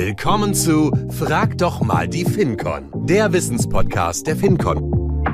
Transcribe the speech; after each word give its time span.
Willkommen 0.00 0.54
zu 0.54 0.92
Frag 1.10 1.58
doch 1.58 1.80
mal 1.80 2.06
die 2.06 2.24
FinCon, 2.24 2.88
der 3.08 3.32
Wissenspodcast 3.32 4.28
der 4.28 4.36
FinCon. 4.36 5.24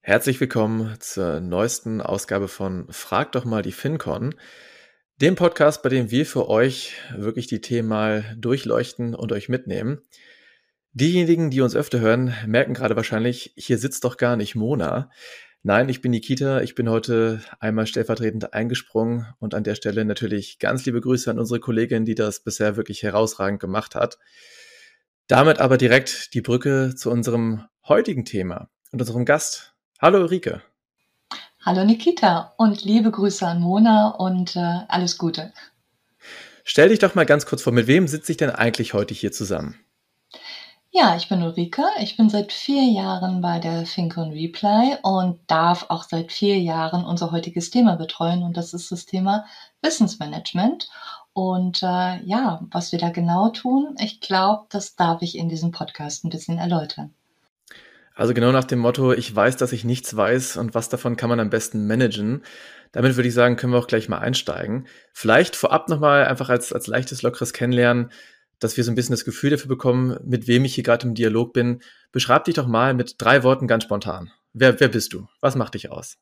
Herzlich 0.00 0.40
willkommen 0.40 0.96
zur 0.98 1.40
neuesten 1.40 2.00
Ausgabe 2.00 2.48
von 2.48 2.86
Frag 2.88 3.32
doch 3.32 3.44
mal 3.44 3.60
die 3.60 3.72
FinCon, 3.72 4.34
dem 5.20 5.34
Podcast, 5.34 5.82
bei 5.82 5.90
dem 5.90 6.10
wir 6.10 6.24
für 6.24 6.48
euch 6.48 6.94
wirklich 7.14 7.46
die 7.46 7.60
Themen 7.60 7.88
mal 7.90 8.34
durchleuchten 8.38 9.14
und 9.14 9.32
euch 9.32 9.50
mitnehmen. 9.50 10.00
Diejenigen, 10.92 11.50
die 11.50 11.60
uns 11.60 11.76
öfter 11.76 12.00
hören, 12.00 12.34
merken 12.46 12.72
gerade 12.72 12.96
wahrscheinlich, 12.96 13.52
hier 13.54 13.76
sitzt 13.76 14.04
doch 14.04 14.16
gar 14.16 14.36
nicht 14.36 14.54
Mona. 14.54 15.10
Nein, 15.62 15.90
ich 15.90 16.00
bin 16.00 16.12
Nikita. 16.12 16.62
Ich 16.62 16.74
bin 16.74 16.88
heute 16.88 17.42
einmal 17.58 17.86
stellvertretend 17.86 18.54
eingesprungen 18.54 19.26
und 19.40 19.54
an 19.54 19.62
der 19.62 19.74
Stelle 19.74 20.06
natürlich 20.06 20.58
ganz 20.58 20.86
liebe 20.86 21.02
Grüße 21.02 21.30
an 21.30 21.38
unsere 21.38 21.60
Kollegin, 21.60 22.06
die 22.06 22.14
das 22.14 22.40
bisher 22.40 22.76
wirklich 22.76 23.02
herausragend 23.02 23.60
gemacht 23.60 23.94
hat. 23.94 24.18
Damit 25.26 25.58
aber 25.58 25.76
direkt 25.76 26.32
die 26.32 26.40
Brücke 26.40 26.94
zu 26.96 27.10
unserem 27.10 27.66
heutigen 27.86 28.24
Thema 28.24 28.70
und 28.90 29.02
unserem 29.02 29.26
Gast. 29.26 29.74
Hallo 30.00 30.20
Ulrike. 30.20 30.62
Hallo 31.62 31.84
Nikita 31.84 32.54
und 32.56 32.82
liebe 32.82 33.10
Grüße 33.10 33.46
an 33.46 33.60
Mona 33.60 34.08
und 34.12 34.56
äh, 34.56 34.78
alles 34.88 35.18
Gute. 35.18 35.52
Stell 36.64 36.88
dich 36.88 37.00
doch 37.00 37.14
mal 37.14 37.26
ganz 37.26 37.44
kurz 37.44 37.60
vor, 37.62 37.74
mit 37.74 37.86
wem 37.86 38.08
sitze 38.08 38.32
ich 38.32 38.38
denn 38.38 38.48
eigentlich 38.48 38.94
heute 38.94 39.12
hier 39.12 39.30
zusammen? 39.30 39.78
Ja, 40.92 41.14
ich 41.16 41.28
bin 41.28 41.40
Ulrike. 41.42 41.84
Ich 42.00 42.16
bin 42.16 42.28
seit 42.28 42.52
vier 42.52 42.82
Jahren 42.82 43.40
bei 43.40 43.60
der 43.60 43.86
Fincon 43.86 44.32
Reply 44.32 44.96
und 45.02 45.38
darf 45.46 45.86
auch 45.88 46.02
seit 46.02 46.32
vier 46.32 46.58
Jahren 46.58 47.04
unser 47.04 47.30
heutiges 47.30 47.70
Thema 47.70 47.94
betreuen 47.94 48.42
und 48.42 48.56
das 48.56 48.74
ist 48.74 48.90
das 48.90 49.06
Thema 49.06 49.44
Wissensmanagement. 49.82 50.90
Und 51.32 51.84
äh, 51.84 52.20
ja, 52.24 52.66
was 52.72 52.90
wir 52.90 52.98
da 52.98 53.10
genau 53.10 53.50
tun, 53.50 53.94
ich 54.00 54.20
glaube, 54.20 54.66
das 54.70 54.96
darf 54.96 55.22
ich 55.22 55.38
in 55.38 55.48
diesem 55.48 55.70
Podcast 55.70 56.24
ein 56.24 56.30
bisschen 56.30 56.58
erläutern. 56.58 57.14
Also 58.16 58.34
genau 58.34 58.50
nach 58.50 58.64
dem 58.64 58.80
Motto, 58.80 59.12
ich 59.12 59.34
weiß, 59.34 59.56
dass 59.58 59.70
ich 59.70 59.84
nichts 59.84 60.16
weiß 60.16 60.56
und 60.56 60.74
was 60.74 60.88
davon 60.88 61.16
kann 61.16 61.30
man 61.30 61.38
am 61.38 61.50
besten 61.50 61.86
managen. 61.86 62.42
Damit 62.90 63.14
würde 63.14 63.28
ich 63.28 63.34
sagen, 63.34 63.54
können 63.54 63.72
wir 63.72 63.78
auch 63.78 63.86
gleich 63.86 64.08
mal 64.08 64.18
einsteigen. 64.18 64.88
Vielleicht 65.12 65.54
vorab 65.54 65.88
nochmal 65.88 66.24
einfach 66.24 66.48
als, 66.48 66.72
als 66.72 66.88
leichtes, 66.88 67.22
lockeres 67.22 67.52
Kennenlernen 67.52 68.10
dass 68.60 68.76
wir 68.76 68.84
so 68.84 68.92
ein 68.92 68.94
bisschen 68.94 69.14
das 69.14 69.24
Gefühl 69.24 69.50
dafür 69.50 69.68
bekommen, 69.68 70.18
mit 70.24 70.46
wem 70.46 70.64
ich 70.64 70.74
hier 70.74 70.84
gerade 70.84 71.06
im 71.06 71.14
Dialog 71.14 71.52
bin. 71.52 71.80
Beschreib 72.12 72.44
dich 72.44 72.54
doch 72.54 72.66
mal 72.66 72.94
mit 72.94 73.16
drei 73.18 73.42
Worten 73.42 73.66
ganz 73.66 73.84
spontan. 73.84 74.30
Wer, 74.52 74.78
wer 74.80 74.88
bist 74.88 75.12
du? 75.12 75.26
Was 75.40 75.56
macht 75.56 75.74
dich 75.74 75.90
aus? 75.90 76.16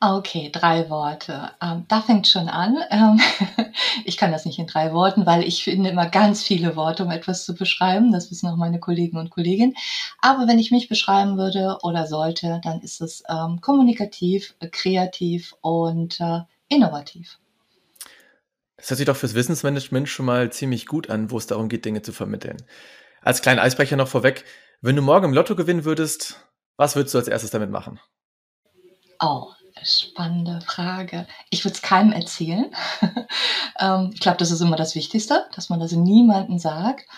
Okay, 0.00 0.50
drei 0.52 0.90
Worte. 0.90 1.52
Ähm, 1.62 1.86
da 1.88 2.02
fängt 2.02 2.26
schon 2.26 2.48
an. 2.48 2.76
Ähm, 2.90 3.20
ich 4.04 4.18
kann 4.18 4.32
das 4.32 4.44
nicht 4.44 4.58
in 4.58 4.66
drei 4.66 4.92
Worten, 4.92 5.24
weil 5.24 5.42
ich 5.44 5.64
finde 5.64 5.88
immer 5.88 6.06
ganz 6.06 6.42
viele 6.42 6.76
Worte, 6.76 7.04
um 7.04 7.10
etwas 7.10 7.46
zu 7.46 7.54
beschreiben. 7.54 8.12
Das 8.12 8.30
wissen 8.30 8.48
auch 8.48 8.56
meine 8.56 8.80
Kollegen 8.80 9.16
und 9.16 9.30
Kolleginnen. 9.30 9.74
Aber 10.20 10.46
wenn 10.46 10.58
ich 10.58 10.70
mich 10.70 10.88
beschreiben 10.88 11.38
würde 11.38 11.78
oder 11.82 12.06
sollte, 12.06 12.60
dann 12.62 12.80
ist 12.82 13.00
es 13.00 13.22
ähm, 13.30 13.62
kommunikativ, 13.62 14.54
kreativ 14.72 15.54
und 15.62 16.20
äh, 16.20 16.40
innovativ. 16.68 17.38
Das 18.76 18.90
hört 18.90 18.98
sich 18.98 19.06
doch 19.06 19.16
fürs 19.16 19.34
Wissensmanagement 19.34 20.08
schon 20.08 20.26
mal 20.26 20.50
ziemlich 20.50 20.86
gut 20.86 21.10
an, 21.10 21.30
wo 21.30 21.38
es 21.38 21.46
darum 21.46 21.68
geht, 21.68 21.84
Dinge 21.84 22.02
zu 22.02 22.12
vermitteln. 22.12 22.56
Als 23.22 23.42
kleinen 23.42 23.60
Eisbrecher 23.60 23.96
noch 23.96 24.08
vorweg, 24.08 24.44
wenn 24.80 24.96
du 24.96 25.02
morgen 25.02 25.26
im 25.26 25.32
Lotto 25.32 25.56
gewinnen 25.56 25.84
würdest, 25.84 26.44
was 26.76 26.96
würdest 26.96 27.14
du 27.14 27.18
als 27.18 27.28
erstes 27.28 27.50
damit 27.50 27.70
machen? 27.70 28.00
Oh, 29.20 29.46
spannende 29.82 30.60
Frage. 30.60 31.26
Ich 31.50 31.64
würde 31.64 31.74
es 31.74 31.82
keinem 31.82 32.12
erzählen. 32.12 32.70
ähm, 33.78 34.10
ich 34.12 34.20
glaube, 34.20 34.38
das 34.38 34.50
ist 34.50 34.60
immer 34.60 34.76
das 34.76 34.94
Wichtigste, 34.94 35.46
dass 35.54 35.70
man 35.70 35.80
das 35.80 35.92
niemandem 35.92 36.58
sagt. 36.58 37.08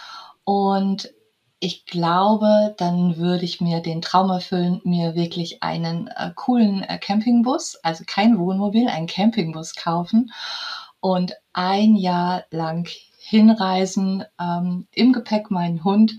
Und 0.45 1.11
ich 1.59 1.87
glaube, 1.87 2.75
dann 2.77 3.17
würde 3.17 3.45
ich 3.45 3.63
mir 3.63 3.81
den 3.81 4.03
Traum 4.03 4.31
erfüllen, 4.31 4.81
mir 4.85 5.15
wirklich 5.15 5.63
einen 5.63 6.09
äh, 6.09 6.31
coolen 6.35 6.83
äh, 6.83 6.99
Campingbus, 6.99 7.77
also 7.83 8.05
kein 8.07 8.39
Wohnmobil, 8.39 8.89
einen 8.89 9.07
Campingbus 9.07 9.75
kaufen 9.75 10.31
und 11.07 11.35
ein 11.53 11.95
Jahr 11.95 12.47
lang 12.51 12.89
hinreisen, 13.19 14.25
ähm, 14.41 14.89
im 14.91 15.13
Gepäck 15.13 15.53
meinen 15.53 15.85
Hund, 15.85 16.15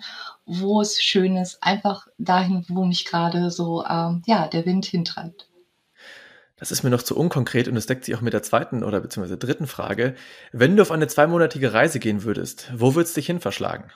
wo 0.45 0.79
es 0.79 1.01
schön 1.01 1.35
ist, 1.35 1.61
einfach 1.61 2.07
dahin, 2.17 2.63
wo 2.69 2.85
mich 2.85 3.03
gerade 3.03 3.51
so 3.51 3.83
ähm, 3.83 4.21
ja, 4.25 4.47
der 4.47 4.65
Wind 4.65 4.85
hintreibt. 4.85 5.49
Das 6.55 6.71
ist 6.71 6.83
mir 6.83 6.89
noch 6.89 7.03
zu 7.03 7.17
unkonkret 7.17 7.67
und 7.67 7.75
es 7.75 7.85
deckt 7.85 8.05
sich 8.05 8.15
auch 8.15 8.21
mit 8.21 8.31
der 8.31 8.43
zweiten 8.43 8.81
oder 8.81 9.01
beziehungsweise 9.01 9.37
dritten 9.37 9.67
Frage. 9.67 10.15
Wenn 10.53 10.77
du 10.77 10.83
auf 10.83 10.91
eine 10.91 11.07
zweimonatige 11.07 11.73
Reise 11.73 11.99
gehen 11.99 12.23
würdest, 12.23 12.71
wo 12.73 12.95
würdest 12.95 13.17
du 13.17 13.19
dich 13.19 13.27
hin 13.27 13.41
verschlagen? 13.41 13.91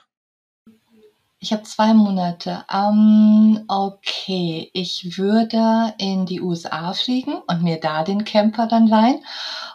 Ich 1.44 1.52
habe 1.52 1.64
zwei 1.64 1.92
Monate. 1.92 2.64
Ähm, 2.72 3.64
okay, 3.66 4.70
ich 4.74 5.18
würde 5.18 5.92
in 5.98 6.24
die 6.24 6.40
USA 6.40 6.92
fliegen 6.92 7.34
und 7.48 7.64
mir 7.64 7.80
da 7.80 8.04
den 8.04 8.24
Camper 8.24 8.68
dann 8.68 8.86
leihen 8.86 9.24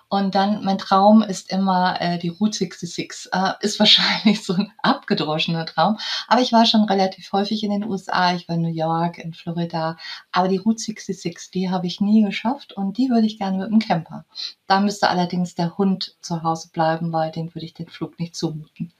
und 0.08 0.34
dann, 0.34 0.64
mein 0.64 0.78
Traum 0.78 1.22
ist 1.22 1.52
immer 1.52 2.00
äh, 2.00 2.18
die 2.20 2.30
Route 2.30 2.58
66. 2.58 3.34
Äh, 3.34 3.52
ist 3.60 3.80
wahrscheinlich 3.80 4.46
so 4.46 4.54
ein 4.54 4.72
abgedroschener 4.82 5.66
Traum. 5.66 5.98
Aber 6.30 6.40
ich 6.40 6.54
war 6.54 6.66
schon 6.66 6.86
relativ 6.86 7.34
häufig 7.34 7.62
in 7.64 7.72
den 7.72 7.84
USA. 7.84 8.34
Ich 8.34 8.48
war 8.48 8.56
in 8.56 8.62
New 8.62 8.74
York, 8.74 9.18
in 9.18 9.34
Florida. 9.34 9.98
Aber 10.32 10.48
die 10.48 10.58
Route 10.58 10.80
66, 10.80 11.52
die 11.52 11.70
habe 11.70 11.86
ich 11.88 12.00
nie 12.00 12.24
geschafft 12.24 12.72
und 12.72 12.98
die 12.98 13.10
würde 13.10 13.28
ich 13.28 13.40
gerne 13.40 13.58
mit 13.58 13.72
dem 13.72 13.80
Camper. 13.80 14.24
Da 14.68 14.80
müsste 14.80 15.10
allerdings 15.10 15.56
der 15.56 15.78
Hund 15.78 16.16
zu 16.22 16.44
Hause 16.44 16.70
bleiben, 16.72 17.12
weil 17.12 17.32
den 17.32 17.54
würde 17.54 17.66
ich 17.66 17.74
den 17.74 17.90
Flug 17.90 18.18
nicht 18.20 18.38
zumuten. 18.38 18.94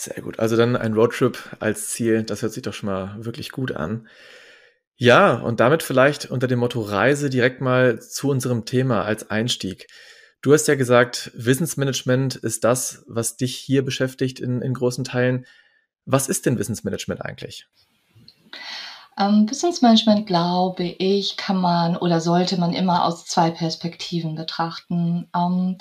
Sehr 0.00 0.22
gut. 0.22 0.38
Also 0.38 0.56
dann 0.56 0.76
ein 0.76 0.94
Roadtrip 0.94 1.56
als 1.58 1.88
Ziel. 1.88 2.22
Das 2.22 2.42
hört 2.42 2.52
sich 2.52 2.62
doch 2.62 2.72
schon 2.72 2.88
mal 2.88 3.16
wirklich 3.24 3.50
gut 3.50 3.72
an. 3.72 4.06
Ja, 4.94 5.34
und 5.34 5.58
damit 5.58 5.82
vielleicht 5.82 6.30
unter 6.30 6.46
dem 6.46 6.60
Motto 6.60 6.80
Reise 6.80 7.28
direkt 7.30 7.60
mal 7.60 8.00
zu 8.00 8.30
unserem 8.30 8.64
Thema 8.64 9.04
als 9.04 9.28
Einstieg. 9.28 9.88
Du 10.40 10.52
hast 10.52 10.68
ja 10.68 10.76
gesagt, 10.76 11.32
Wissensmanagement 11.34 12.36
ist 12.36 12.62
das, 12.62 13.02
was 13.08 13.36
dich 13.36 13.56
hier 13.56 13.84
beschäftigt 13.84 14.38
in, 14.38 14.62
in 14.62 14.72
großen 14.72 15.02
Teilen. 15.02 15.46
Was 16.04 16.28
ist 16.28 16.46
denn 16.46 16.60
Wissensmanagement 16.60 17.20
eigentlich? 17.20 17.66
Ähm, 19.18 19.50
Wissensmanagement, 19.50 20.26
glaube 20.26 20.84
ich, 20.84 21.36
kann 21.36 21.60
man 21.60 21.96
oder 21.96 22.20
sollte 22.20 22.56
man 22.58 22.72
immer 22.72 23.04
aus 23.04 23.24
zwei 23.24 23.50
Perspektiven 23.50 24.36
betrachten. 24.36 25.28
Ähm, 25.34 25.76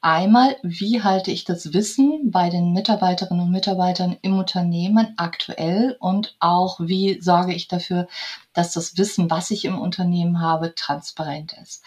einmal, 0.00 0.56
wie 0.62 1.02
halte 1.02 1.30
ich 1.30 1.44
das 1.44 1.74
Wissen 1.74 2.30
bei 2.30 2.48
den 2.48 2.72
Mitarbeiterinnen 2.72 3.44
und 3.44 3.52
Mitarbeitern 3.52 4.16
im 4.22 4.38
Unternehmen 4.38 5.12
aktuell 5.18 5.96
und 6.00 6.36
auch 6.40 6.80
wie 6.80 7.20
sorge 7.20 7.54
ich 7.54 7.68
dafür, 7.68 8.08
dass 8.54 8.72
das 8.72 8.96
Wissen, 8.96 9.30
was 9.30 9.50
ich 9.50 9.66
im 9.66 9.78
Unternehmen 9.78 10.40
habe, 10.40 10.74
transparent 10.74 11.54
ist. 11.60 11.84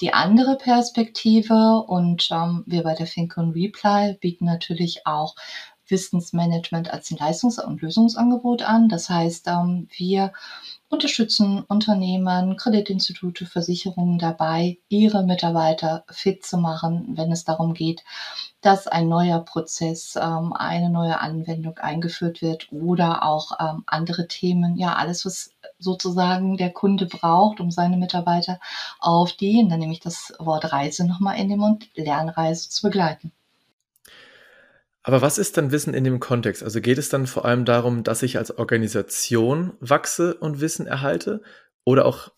Die 0.00 0.12
andere 0.12 0.56
Perspektive 0.56 1.84
und 1.86 2.28
ähm, 2.32 2.64
wir 2.66 2.82
bei 2.82 2.94
der 2.94 3.06
Think 3.06 3.36
und 3.38 3.52
Reply 3.52 4.18
bieten 4.20 4.44
natürlich 4.44 5.06
auch 5.06 5.36
Wissensmanagement 5.88 6.90
als 6.92 7.10
ein 7.10 7.18
Leistungs- 7.18 7.58
und 7.58 7.82
Lösungsangebot 7.82 8.62
an. 8.62 8.88
Das 8.88 9.08
heißt, 9.10 9.48
ähm, 9.48 9.88
wir 9.96 10.32
unterstützen 10.88 11.64
Unternehmen, 11.68 12.56
Kreditinstitute, 12.56 13.46
Versicherungen 13.46 14.18
dabei, 14.18 14.78
ihre 14.88 15.24
Mitarbeiter 15.24 16.04
fit 16.08 16.44
zu 16.44 16.56
machen, 16.56 17.16
wenn 17.16 17.32
es 17.32 17.44
darum 17.44 17.74
geht, 17.74 18.04
dass 18.60 18.86
ein 18.86 19.08
neuer 19.08 19.40
Prozess, 19.40 20.16
ähm, 20.16 20.52
eine 20.52 20.90
neue 20.90 21.20
Anwendung 21.20 21.78
eingeführt 21.78 22.42
wird 22.42 22.72
oder 22.72 23.24
auch 23.24 23.58
ähm, 23.60 23.82
andere 23.86 24.28
Themen, 24.28 24.76
ja, 24.76 24.94
alles, 24.94 25.26
was 25.26 25.50
sozusagen 25.78 26.56
der 26.56 26.70
Kunde 26.70 27.06
braucht, 27.06 27.60
um 27.60 27.70
seine 27.70 27.96
Mitarbeiter 27.96 28.60
auf 29.00 29.32
die, 29.32 29.66
dann 29.68 29.80
nehme 29.80 29.92
ich 29.92 30.00
das 30.00 30.32
Wort 30.38 30.72
Reise 30.72 31.06
nochmal 31.06 31.38
in 31.38 31.48
den 31.48 31.58
Mund, 31.58 31.88
Lernreise 31.94 32.70
zu 32.70 32.82
begleiten. 32.82 33.32
Aber 35.06 35.20
was 35.20 35.36
ist 35.36 35.58
dann 35.58 35.70
Wissen 35.70 35.92
in 35.92 36.02
dem 36.02 36.18
Kontext? 36.18 36.62
Also 36.62 36.80
geht 36.80 36.96
es 36.96 37.10
dann 37.10 37.26
vor 37.26 37.44
allem 37.44 37.66
darum, 37.66 38.04
dass 38.04 38.22
ich 38.22 38.38
als 38.38 38.56
Organisation 38.56 39.74
wachse 39.78 40.34
und 40.34 40.62
Wissen 40.62 40.86
erhalte 40.86 41.42
oder 41.84 42.06
auch 42.06 42.32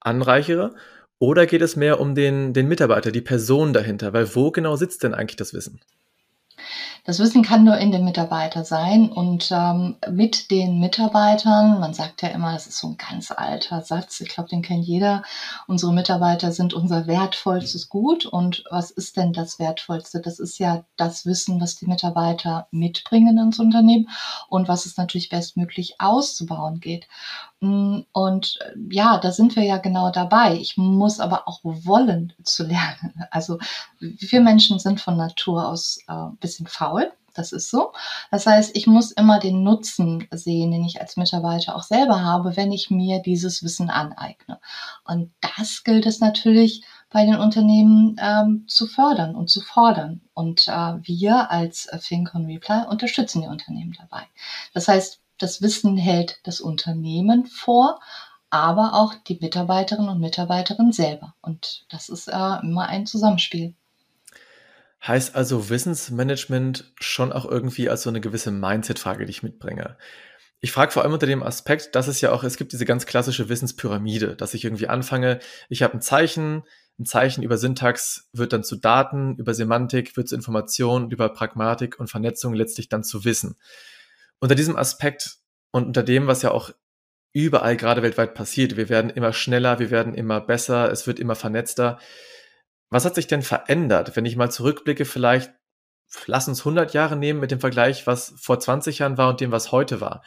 anreichere? 0.00 0.74
Oder 1.18 1.46
geht 1.46 1.62
es 1.62 1.76
mehr 1.76 1.98
um 1.98 2.14
den, 2.14 2.52
den 2.52 2.68
Mitarbeiter, 2.68 3.10
die 3.10 3.22
Person 3.22 3.72
dahinter? 3.72 4.12
Weil 4.12 4.34
wo 4.34 4.50
genau 4.50 4.76
sitzt 4.76 5.02
denn 5.02 5.14
eigentlich 5.14 5.36
das 5.36 5.54
Wissen? 5.54 5.80
Das 7.04 7.18
Wissen 7.18 7.42
kann 7.42 7.64
nur 7.64 7.78
in 7.78 7.90
dem 7.92 8.04
Mitarbeiter 8.04 8.64
sein 8.64 9.10
und 9.10 9.50
ähm, 9.50 9.96
mit 10.10 10.50
den 10.50 10.80
Mitarbeitern, 10.80 11.80
man 11.80 11.94
sagt 11.94 12.22
ja 12.22 12.28
immer, 12.28 12.52
das 12.52 12.66
ist 12.66 12.78
so 12.78 12.88
ein 12.88 12.96
ganz 12.96 13.30
alter 13.30 13.80
Satz, 13.82 14.20
ich 14.20 14.28
glaube, 14.28 14.50
den 14.50 14.62
kennt 14.62 14.84
jeder, 14.84 15.22
unsere 15.66 15.92
Mitarbeiter 15.92 16.52
sind 16.52 16.74
unser 16.74 17.06
wertvollstes 17.06 17.88
Gut 17.88 18.26
und 18.26 18.64
was 18.70 18.90
ist 18.90 19.16
denn 19.16 19.32
das 19.32 19.58
Wertvollste? 19.58 20.20
Das 20.20 20.38
ist 20.38 20.58
ja 20.58 20.84
das 20.96 21.24
Wissen, 21.24 21.60
was 21.60 21.76
die 21.76 21.86
Mitarbeiter 21.86 22.68
mitbringen 22.70 23.38
ins 23.38 23.58
Unternehmen 23.58 24.08
und 24.48 24.68
was 24.68 24.84
es 24.86 24.96
natürlich 24.96 25.30
bestmöglich 25.30 25.96
auszubauen 25.98 26.80
geht. 26.80 27.08
Mm, 27.60 28.00
und 28.12 28.58
äh, 28.62 28.72
ja, 28.90 29.18
da 29.18 29.32
sind 29.32 29.54
wir 29.54 29.64
ja 29.64 29.78
genau 29.78 30.10
dabei. 30.10 30.56
Ich 30.56 30.76
muss 30.76 31.20
aber 31.20 31.46
auch 31.46 31.60
wollen 31.62 32.32
zu 32.42 32.64
lernen. 32.64 33.14
Also 33.30 33.58
wir 34.00 34.40
Menschen 34.40 34.78
sind 34.78 35.00
von 35.00 35.16
Natur 35.16 35.68
aus 35.68 35.98
äh, 36.08 36.26
bisschen 36.40 36.66
faul. 36.66 37.12
Das 37.34 37.52
ist 37.52 37.70
so. 37.70 37.92
Das 38.30 38.46
heißt, 38.46 38.76
ich 38.76 38.86
muss 38.86 39.12
immer 39.12 39.38
den 39.38 39.62
Nutzen 39.62 40.26
sehen, 40.32 40.72
den 40.72 40.84
ich 40.84 41.00
als 41.00 41.16
Mitarbeiter 41.16 41.76
auch 41.76 41.82
selber 41.84 42.22
habe, 42.24 42.56
wenn 42.56 42.72
ich 42.72 42.90
mir 42.90 43.20
dieses 43.22 43.62
Wissen 43.62 43.88
aneigne. 43.88 44.58
Und 45.04 45.32
das 45.56 45.84
gilt 45.84 46.06
es 46.06 46.20
natürlich 46.20 46.84
bei 47.10 47.24
den 47.24 47.36
Unternehmen 47.36 48.16
ähm, 48.20 48.64
zu 48.68 48.86
fördern 48.86 49.34
und 49.34 49.48
zu 49.48 49.60
fordern. 49.60 50.22
Und 50.34 50.66
äh, 50.68 50.72
wir 51.02 51.50
als 51.50 51.88
FinCon 52.00 52.46
Reply 52.46 52.84
unterstützen 52.88 53.42
die 53.42 53.48
Unternehmen 53.48 53.96
dabei. 53.98 54.24
Das 54.74 54.88
heißt, 54.88 55.20
das 55.42 55.62
Wissen 55.62 55.96
hält 55.96 56.38
das 56.44 56.60
Unternehmen 56.60 57.46
vor, 57.46 58.00
aber 58.50 58.94
auch 58.94 59.14
die 59.14 59.38
Mitarbeiterinnen 59.40 60.10
und 60.10 60.20
Mitarbeiterinnen 60.20 60.92
selber. 60.92 61.34
Und 61.40 61.86
das 61.88 62.08
ist 62.08 62.28
äh, 62.28 62.58
immer 62.62 62.88
ein 62.88 63.06
Zusammenspiel. 63.06 63.74
Heißt 65.06 65.34
also 65.34 65.70
Wissensmanagement 65.70 66.92
schon 67.00 67.32
auch 67.32 67.46
irgendwie 67.46 67.88
als 67.88 68.02
so 68.02 68.10
eine 68.10 68.20
gewisse 68.20 68.50
Mindset-Frage, 68.50 69.24
die 69.24 69.30
ich 69.30 69.42
mitbringe. 69.42 69.96
Ich 70.60 70.72
frage 70.72 70.92
vor 70.92 71.02
allem 71.02 71.14
unter 71.14 71.26
dem 71.26 71.42
Aspekt, 71.42 71.94
dass 71.94 72.06
es 72.06 72.20
ja 72.20 72.32
auch, 72.32 72.44
es 72.44 72.58
gibt 72.58 72.72
diese 72.72 72.84
ganz 72.84 73.06
klassische 73.06 73.48
Wissenspyramide, 73.48 74.36
dass 74.36 74.52
ich 74.52 74.64
irgendwie 74.64 74.88
anfange, 74.88 75.38
ich 75.70 75.82
habe 75.82 75.94
ein 75.94 76.02
Zeichen, 76.02 76.64
ein 76.98 77.06
Zeichen 77.06 77.42
über 77.42 77.56
Syntax 77.56 78.28
wird 78.34 78.52
dann 78.52 78.62
zu 78.62 78.76
Daten, 78.76 79.36
über 79.36 79.54
Semantik 79.54 80.18
wird 80.18 80.28
zu 80.28 80.34
Informationen, 80.34 81.10
über 81.10 81.30
Pragmatik 81.30 81.98
und 81.98 82.10
Vernetzung 82.10 82.52
letztlich 82.52 82.90
dann 82.90 83.02
zu 83.02 83.24
Wissen. 83.24 83.56
Unter 84.40 84.54
diesem 84.54 84.76
Aspekt 84.76 85.36
und 85.70 85.86
unter 85.86 86.02
dem, 86.02 86.26
was 86.26 86.42
ja 86.42 86.50
auch 86.50 86.70
überall 87.32 87.76
gerade 87.76 88.02
weltweit 88.02 88.34
passiert, 88.34 88.76
wir 88.76 88.88
werden 88.88 89.10
immer 89.10 89.32
schneller, 89.32 89.78
wir 89.78 89.90
werden 89.90 90.14
immer 90.14 90.40
besser, 90.40 90.90
es 90.90 91.06
wird 91.06 91.20
immer 91.20 91.34
vernetzter. 91.34 91.98
Was 92.88 93.04
hat 93.04 93.14
sich 93.14 93.28
denn 93.28 93.42
verändert, 93.42 94.16
wenn 94.16 94.24
ich 94.24 94.36
mal 94.36 94.50
zurückblicke, 94.50 95.04
vielleicht, 95.04 95.52
lass 96.26 96.48
uns 96.48 96.60
100 96.60 96.92
Jahre 96.92 97.16
nehmen 97.16 97.38
mit 97.38 97.52
dem 97.52 97.60
Vergleich, 97.60 98.06
was 98.06 98.34
vor 98.36 98.58
20 98.58 98.98
Jahren 98.98 99.16
war 99.16 99.28
und 99.28 99.40
dem, 99.40 99.52
was 99.52 99.70
heute 99.70 100.00
war. 100.00 100.24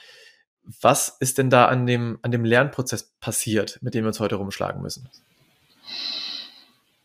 Was 0.81 1.18
ist 1.19 1.38
denn 1.38 1.50
da 1.50 1.66
an 1.66 1.86
dem, 1.86 2.19
an 2.21 2.31
dem 2.31 2.45
Lernprozess 2.45 3.16
passiert, 3.19 3.80
mit 3.81 3.94
dem 3.94 4.06
wir 4.06 4.07
uns 4.09 4.21
heute 4.21 4.36
rumschlagen 4.36 4.81
müssen? 4.81 5.09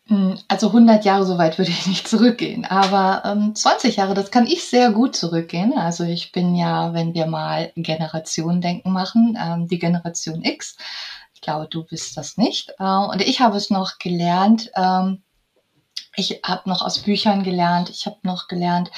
Hm, 0.09 0.39
also 0.47 0.69
100 0.69 1.05
Jahre 1.05 1.23
so 1.23 1.37
weit 1.37 1.59
würde 1.59 1.69
ich 1.69 1.85
nicht 1.85 2.07
zurückgehen, 2.07 2.65
aber 2.65 3.21
ähm, 3.25 3.53
20 3.53 3.97
Jahre, 3.97 4.15
das 4.15 4.31
kann 4.31 4.47
ich 4.47 4.63
sehr 4.67 4.91
gut 4.91 5.15
zurückgehen. 5.15 5.73
Also 5.77 6.03
ich 6.03 6.31
bin 6.31 6.55
ja, 6.55 6.93
wenn 6.95 7.13
wir 7.13 7.27
mal 7.27 7.71
Generationendenken 7.75 8.91
machen, 8.91 9.37
ähm, 9.39 9.67
die 9.67 9.77
Generation 9.77 10.43
X. 10.43 10.77
Ich 11.35 11.41
glaube, 11.41 11.67
du 11.69 11.83
bist 11.85 12.17
das 12.17 12.37
nicht. 12.37 12.73
Äh, 12.79 12.83
und 12.83 13.21
ich 13.21 13.39
habe 13.39 13.55
es 13.57 13.69
noch 13.69 13.99
gelernt, 13.99 14.71
ähm, 14.75 15.21
ich 16.15 16.41
habe 16.43 16.69
noch 16.69 16.81
aus 16.81 16.99
Büchern 16.99 17.43
gelernt, 17.43 17.89
ich 17.89 18.05
habe 18.05 18.17
noch 18.23 18.47
gelernt, 18.47 18.91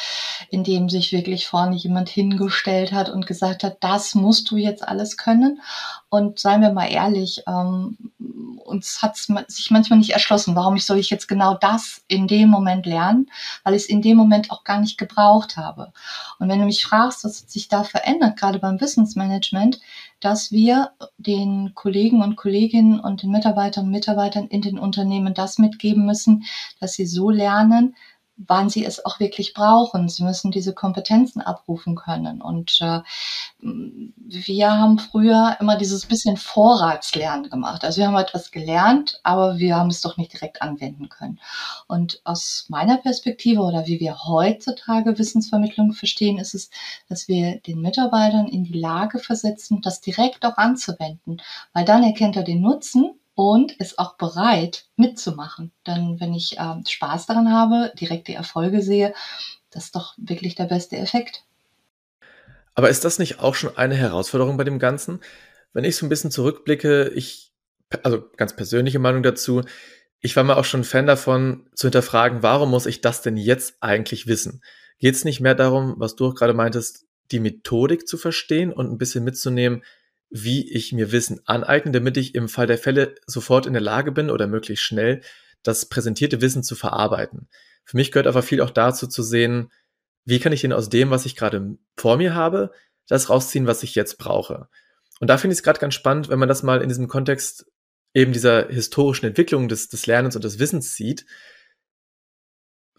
indem 0.50 0.89
sich 0.89 1.12
wirklich 1.12 1.48
vorne 1.48 1.75
jemand 1.75 2.09
hingestellt 2.09 2.92
hat 2.92 3.09
und 3.09 3.27
gesagt 3.27 3.63
hat, 3.63 3.77
das 3.81 4.15
musst 4.15 4.50
du 4.51 4.57
jetzt 4.57 4.88
alles 4.88 5.18
können. 5.18 5.62
Und 6.09 6.39
seien 6.39 6.62
wir 6.62 6.71
mal 6.71 6.92
ehrlich, 6.92 7.44
ähm, 7.48 7.98
uns 8.65 9.01
hat 9.01 9.18
es 9.18 9.27
sich 9.48 9.71
manchmal 9.71 10.00
nicht 10.00 10.12
erschlossen, 10.12 10.56
warum 10.56 10.75
ich 10.75 10.86
soll 10.86 10.98
ich 10.98 11.09
jetzt 11.09 11.27
genau 11.27 11.56
das 11.56 12.03
in 12.07 12.27
dem 12.27 12.50
Moment 12.50 12.86
lernen, 12.86 13.30
weil 13.63 13.75
ich 13.75 13.83
es 13.83 13.89
in 13.89 14.01
dem 14.01 14.18
Moment 14.18 14.51
auch 14.51 14.63
gar 14.63 14.80
nicht 14.80 14.98
gebraucht 14.98 15.57
habe. 15.57 15.92
Und 16.39 16.50
wenn 16.50 16.59
du 16.59 16.65
mich 16.65 16.83
fragst, 16.83 17.24
was 17.24 17.42
hat 17.42 17.50
sich 17.50 17.68
da 17.68 17.83
verändert, 17.83 18.38
gerade 18.38 18.59
beim 18.59 18.80
Wissensmanagement, 18.80 19.80
dass 20.21 20.51
wir 20.51 20.91
den 21.18 21.73
Kollegen 21.75 22.21
und 22.23 22.38
Kolleginnen 22.38 23.00
und 23.00 23.23
den 23.23 23.31
Mitarbeitern 23.31 23.85
und 23.85 23.91
Mitarbeitern 23.91 24.47
in 24.47 24.62
den 24.62 24.79
Unternehmen 24.79 25.33
das 25.33 25.57
mitgeben 25.57 26.06
müssen, 26.06 26.44
dass 26.79 26.94
sie 26.94 27.06
so 27.06 27.29
lernen, 27.29 27.95
wann 28.47 28.69
sie 28.69 28.85
es 28.85 29.05
auch 29.05 29.19
wirklich 29.19 29.53
brauchen. 29.53 30.09
Sie 30.09 30.23
müssen 30.23 30.51
diese 30.51 30.73
Kompetenzen 30.73 31.41
abrufen 31.41 31.95
können. 31.95 32.41
Und 32.41 32.79
äh, 32.81 33.01
wir 33.59 34.71
haben 34.71 34.99
früher 34.99 35.57
immer 35.59 35.77
dieses 35.77 36.05
bisschen 36.05 36.38
Vorratslernen 36.38 37.49
gemacht. 37.49 37.83
Also 37.83 37.99
wir 37.99 38.07
haben 38.07 38.17
etwas 38.17 38.51
gelernt, 38.51 39.19
aber 39.23 39.57
wir 39.57 39.75
haben 39.75 39.89
es 39.89 40.01
doch 40.01 40.17
nicht 40.17 40.33
direkt 40.33 40.61
anwenden 40.61 41.09
können. 41.09 41.39
Und 41.88 42.21
aus 42.23 42.65
meiner 42.69 42.97
Perspektive 42.97 43.61
oder 43.61 43.85
wie 43.88 43.99
wir 43.99 44.25
heutzutage 44.25 45.17
Wissensvermittlung 45.17 45.93
verstehen, 45.93 46.38
ist 46.38 46.55
es, 46.55 46.69
dass 47.09 47.27
wir 47.27 47.59
den 47.61 47.81
Mitarbeitern 47.81 48.47
in 48.47 48.63
die 48.63 48.79
Lage 48.79 49.19
versetzen, 49.19 49.81
das 49.81 50.01
direkt 50.01 50.45
auch 50.45 50.57
anzuwenden, 50.57 51.41
weil 51.73 51.85
dann 51.85 52.03
erkennt 52.03 52.35
er 52.35 52.43
den 52.43 52.61
Nutzen 52.61 53.20
und 53.35 53.71
ist 53.73 53.99
auch 53.99 54.17
bereit 54.17 54.85
mitzumachen. 54.95 55.71
Denn 55.87 56.19
wenn 56.19 56.33
ich 56.33 56.57
äh, 56.57 56.75
Spaß 56.87 57.25
daran 57.25 57.51
habe, 57.51 57.91
direkte 57.99 58.33
Erfolge 58.33 58.81
sehe, 58.81 59.13
das 59.71 59.85
ist 59.85 59.95
doch 59.95 60.13
wirklich 60.17 60.55
der 60.55 60.65
beste 60.65 60.97
Effekt. 60.97 61.43
Aber 62.73 62.89
ist 62.89 63.03
das 63.05 63.19
nicht 63.19 63.39
auch 63.39 63.55
schon 63.55 63.77
eine 63.77 63.95
Herausforderung 63.95 64.57
bei 64.57 64.63
dem 64.63 64.79
Ganzen? 64.79 65.19
Wenn 65.73 65.83
ich 65.83 65.95
so 65.95 66.05
ein 66.05 66.09
bisschen 66.09 66.31
zurückblicke, 66.31 67.09
ich, 67.09 67.53
also 68.03 68.23
ganz 68.37 68.55
persönliche 68.55 68.99
Meinung 68.99 69.23
dazu, 69.23 69.63
ich 70.19 70.35
war 70.35 70.43
mal 70.43 70.55
auch 70.55 70.65
schon 70.65 70.83
Fan 70.83 71.07
davon, 71.07 71.67
zu 71.73 71.87
hinterfragen, 71.87 72.43
warum 72.43 72.69
muss 72.69 72.85
ich 72.85 73.01
das 73.01 73.21
denn 73.21 73.37
jetzt 73.37 73.75
eigentlich 73.81 74.27
wissen? 74.27 74.61
Geht 74.99 75.15
es 75.15 75.25
nicht 75.25 75.39
mehr 75.41 75.55
darum, 75.55 75.95
was 75.97 76.15
du 76.15 76.27
auch 76.27 76.35
gerade 76.35 76.53
meintest, 76.53 77.07
die 77.31 77.39
Methodik 77.39 78.07
zu 78.07 78.17
verstehen 78.17 78.71
und 78.71 78.91
ein 78.91 78.97
bisschen 78.97 79.23
mitzunehmen, 79.23 79.83
wie 80.31 80.71
ich 80.71 80.93
mir 80.93 81.11
Wissen 81.11 81.41
aneigne, 81.45 81.91
damit 81.91 82.17
ich 82.17 82.33
im 82.35 82.47
Fall 82.47 82.65
der 82.65 82.77
Fälle 82.77 83.15
sofort 83.27 83.65
in 83.65 83.73
der 83.73 83.81
Lage 83.81 84.11
bin 84.11 84.29
oder 84.29 84.47
möglichst 84.47 84.85
schnell 84.85 85.21
das 85.61 85.85
präsentierte 85.85 86.41
Wissen 86.41 86.63
zu 86.63 86.75
verarbeiten. 86.75 87.49
Für 87.83 87.97
mich 87.97 88.11
gehört 88.11 88.27
aber 88.27 88.41
viel 88.41 88.61
auch 88.61 88.69
dazu 88.69 89.07
zu 89.07 89.21
sehen, 89.21 89.71
wie 90.23 90.39
kann 90.39 90.53
ich 90.53 90.61
denn 90.61 90.73
aus 90.73 90.89
dem, 90.89 91.09
was 91.09 91.25
ich 91.25 91.35
gerade 91.35 91.77
vor 91.97 92.17
mir 92.17 92.33
habe, 92.33 92.71
das 93.07 93.29
rausziehen, 93.29 93.67
was 93.67 93.83
ich 93.83 93.95
jetzt 93.95 94.17
brauche. 94.17 94.69
Und 95.19 95.29
da 95.29 95.37
finde 95.37 95.53
ich 95.53 95.59
es 95.59 95.63
gerade 95.63 95.79
ganz 95.79 95.93
spannend, 95.93 96.29
wenn 96.29 96.39
man 96.39 96.49
das 96.49 96.63
mal 96.63 96.81
in 96.81 96.89
diesem 96.89 97.07
Kontext 97.07 97.65
eben 98.13 98.31
dieser 98.31 98.67
historischen 98.69 99.25
Entwicklung 99.25 99.67
des, 99.67 99.89
des 99.89 100.05
Lernens 100.05 100.35
und 100.35 100.43
des 100.43 100.59
Wissens 100.59 100.95
sieht, 100.95 101.25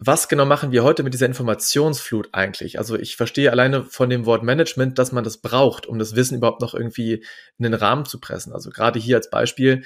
was 0.05 0.27
genau 0.27 0.45
machen 0.45 0.71
wir 0.71 0.83
heute 0.83 1.03
mit 1.03 1.13
dieser 1.13 1.27
Informationsflut 1.27 2.29
eigentlich? 2.33 2.77
Also 2.77 2.97
ich 2.97 3.15
verstehe 3.15 3.51
alleine 3.51 3.83
von 3.83 4.09
dem 4.09 4.25
Wort 4.25 4.43
Management, 4.43 4.99
dass 4.99 5.11
man 5.11 5.23
das 5.23 5.37
braucht, 5.37 5.85
um 5.85 5.97
das 5.97 6.15
Wissen 6.15 6.37
überhaupt 6.37 6.61
noch 6.61 6.73
irgendwie 6.73 7.23
in 7.57 7.63
den 7.63 7.73
Rahmen 7.73 8.05
zu 8.05 8.19
pressen. 8.19 8.53
Also 8.53 8.69
gerade 8.69 8.99
hier 8.99 9.15
als 9.15 9.29
Beispiel, 9.29 9.83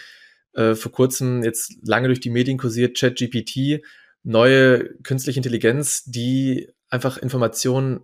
äh, 0.53 0.73
vor 0.73 0.91
kurzem 0.91 1.43
jetzt 1.43 1.75
lange 1.83 2.07
durch 2.07 2.19
die 2.19 2.31
Medien 2.31 2.57
kursiert, 2.57 2.97
ChatGPT, 2.97 3.83
neue 4.23 4.95
künstliche 5.03 5.39
Intelligenz, 5.39 6.03
die 6.05 6.71
einfach 6.89 7.17
Informationen 7.17 8.01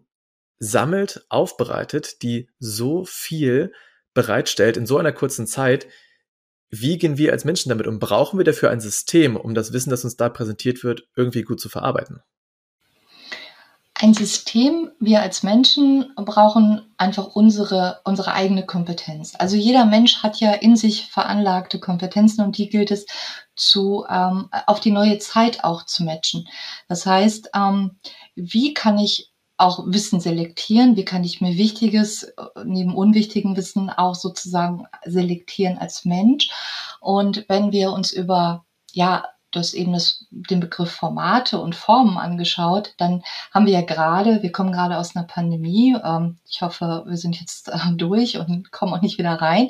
sammelt, 0.60 1.26
aufbereitet, 1.30 2.22
die 2.22 2.50
so 2.60 3.06
viel 3.06 3.74
bereitstellt 4.14 4.78
in 4.78 4.86
so 4.86 4.98
einer 4.98 5.14
kurzen 5.14 5.48
Zeit, 5.48 5.88
wie 6.76 6.98
gehen 6.98 7.20
wir 7.20 7.32
als 7.32 7.46
Menschen 7.46 7.70
damit 7.70 7.86
um? 7.86 8.00
Brauchen 8.00 8.40
wir 8.40 8.44
dafür 8.44 8.72
ein 8.72 8.80
System, 8.80 9.36
um 9.36 9.54
das 9.54 9.74
Wissen, 9.74 9.92
das 9.92 10.04
uns 10.04 10.18
da 10.18 10.28
präsentiert 10.30 10.84
wird, 10.84 11.04
irgendwie 11.16 11.44
gut 11.44 11.62
zu 11.62 11.70
verarbeiten? 11.70 12.22
Ein 13.94 14.16
System, 14.16 14.90
wir 15.00 15.22
als 15.22 15.44
Menschen 15.44 16.12
brauchen 16.16 16.82
einfach 16.98 17.28
unsere, 17.36 18.02
unsere 18.06 18.34
eigene 18.34 18.66
Kompetenz. 18.66 19.36
Also 19.38 19.56
jeder 19.56 19.86
Mensch 19.86 20.24
hat 20.24 20.40
ja 20.40 20.52
in 20.54 20.76
sich 20.76 21.06
veranlagte 21.12 21.80
Kompetenzen 21.80 22.44
und 22.44 22.58
die 22.58 22.70
gilt 22.70 22.90
es 22.90 23.06
zu, 23.56 24.04
ähm, 24.10 24.50
auf 24.66 24.80
die 24.80 24.92
neue 24.92 25.20
Zeit 25.20 25.64
auch 25.64 25.86
zu 25.86 26.04
matchen. 26.04 26.48
Das 26.88 27.06
heißt, 27.06 27.52
ähm, 27.56 28.00
wie 28.36 28.74
kann 28.74 28.98
ich 28.98 29.33
auch 29.64 29.86
Wissen 29.88 30.20
selektieren? 30.20 30.96
Wie 30.96 31.06
kann 31.06 31.24
ich 31.24 31.42
mir 31.42 31.58
wichtiges 31.58 32.24
äh, 32.24 32.34
neben 32.66 32.96
unwichtigem 32.96 33.56
Wissen 33.56 33.90
auch 33.90 34.16
sozusagen 34.16 34.86
selektieren 35.06 35.78
als 35.78 36.06
Mensch? 36.06 36.50
Und 37.00 37.46
wenn 37.48 37.72
wir 37.72 37.92
uns 37.92 38.12
über 38.12 38.66
ja, 38.94 39.26
du 39.54 39.60
hast 39.60 39.74
eben 39.74 39.94
das, 39.94 40.26
den 40.32 40.60
Begriff 40.60 40.92
Formate 40.92 41.60
und 41.60 41.76
Formen 41.76 42.18
angeschaut, 42.18 42.94
dann 42.98 43.24
haben 43.54 43.66
wir 43.66 43.74
ja 43.74 43.82
gerade, 43.82 44.42
wir 44.42 44.52
kommen 44.52 44.74
gerade 44.74 44.98
aus 44.98 45.16
einer 45.16 45.26
Pandemie. 45.26 45.96
Ähm, 46.04 46.38
ich 46.50 46.62
hoffe, 46.62 47.04
wir 47.06 47.18
sind 47.18 47.40
jetzt 47.40 47.70
äh, 47.70 47.78
durch 47.96 48.38
und 48.38 48.72
kommen 48.72 48.94
auch 48.94 49.02
nicht 49.02 49.18
wieder 49.18 49.36
rein. 49.36 49.70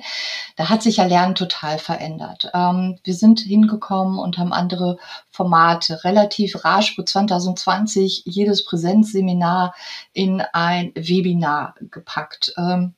Da 0.56 0.70
hat 0.70 0.82
sich 0.82 0.98
ja 0.98 1.06
Lernen 1.06 1.36
total 1.36 1.78
verändert. 1.78 2.50
Ähm, 2.54 3.00
wir 3.04 3.14
sind 3.14 3.42
hingekommen 3.42 4.18
und 4.20 4.38
haben 4.38 4.54
andere 4.54 4.98
Formate 5.30 6.04
relativ 6.04 6.64
rasch, 6.64 6.98
wo 6.98 7.04
2020 7.04 8.24
jedes 8.26 8.66
Präsenzseminar 8.66 9.76
in 10.14 10.42
ein 10.54 10.92
Webinar 10.96 11.76
gepackt. 11.82 12.54
Ähm, 12.58 12.94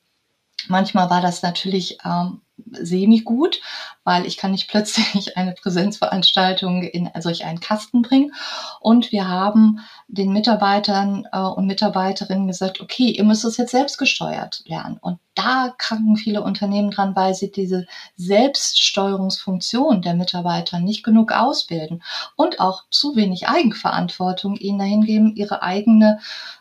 manchmal 0.68 1.10
war 1.10 1.20
das 1.20 1.42
natürlich 1.42 1.98
ähm, 2.04 2.42
semi-gut, 2.70 3.60
weil 4.04 4.26
ich 4.26 4.36
kann 4.36 4.52
nicht 4.52 4.68
plötzlich 4.70 5.36
eine 5.36 5.52
Präsenzveranstaltung 5.52 6.82
in 6.82 7.10
solch 7.20 7.44
einen 7.44 7.60
Kasten 7.60 8.02
bringen. 8.02 8.32
Und 8.80 9.12
wir 9.12 9.28
haben 9.28 9.80
den 10.08 10.32
Mitarbeitern 10.32 11.26
äh, 11.32 11.38
und 11.38 11.66
Mitarbeiterinnen 11.66 12.46
gesagt, 12.46 12.80
okay, 12.80 13.10
ihr 13.10 13.24
müsst 13.24 13.44
es 13.44 13.56
jetzt 13.56 13.72
selbst 13.72 13.98
gesteuert 13.98 14.62
lernen. 14.66 14.98
Und 15.00 15.18
da 15.36 15.74
kranken 15.76 16.16
viele 16.16 16.42
Unternehmen 16.42 16.90
dran, 16.90 17.14
weil 17.14 17.34
sie 17.34 17.52
diese 17.52 17.86
Selbststeuerungsfunktion 18.16 20.02
der 20.02 20.14
Mitarbeiter 20.14 20.80
nicht 20.80 21.04
genug 21.04 21.30
ausbilden 21.30 22.02
und 22.36 22.58
auch 22.58 22.84
zu 22.90 23.14
wenig 23.16 23.46
Eigenverantwortung 23.46 24.56
ihnen 24.56 24.78
dahin 24.78 25.02
geben, 25.02 25.36
ihre 25.36 25.62
eigene 25.62 26.18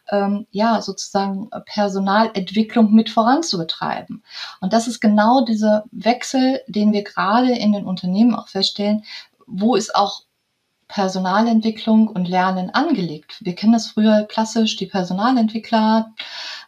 ähm, 0.09 0.45
ja, 0.51 0.81
sozusagen 0.81 1.49
Personalentwicklung 1.65 2.93
mit 2.93 3.09
voranzubetreiben. 3.09 4.23
Und 4.59 4.73
das 4.73 4.87
ist 4.87 4.99
genau 4.99 5.45
dieser 5.45 5.85
Wechsel, 5.91 6.61
den 6.67 6.91
wir 6.91 7.03
gerade 7.03 7.53
in 7.53 7.71
den 7.71 7.85
Unternehmen 7.85 8.35
auch 8.35 8.49
feststellen, 8.49 9.03
wo 9.47 9.75
ist 9.75 9.95
auch 9.95 10.23
Personalentwicklung 10.87 12.07
und 12.07 12.27
Lernen 12.27 12.69
angelegt. 12.69 13.37
Wir 13.41 13.55
kennen 13.55 13.73
das 13.73 13.87
früher 13.87 14.23
klassisch, 14.23 14.75
die 14.75 14.85
Personalentwickler 14.85 16.13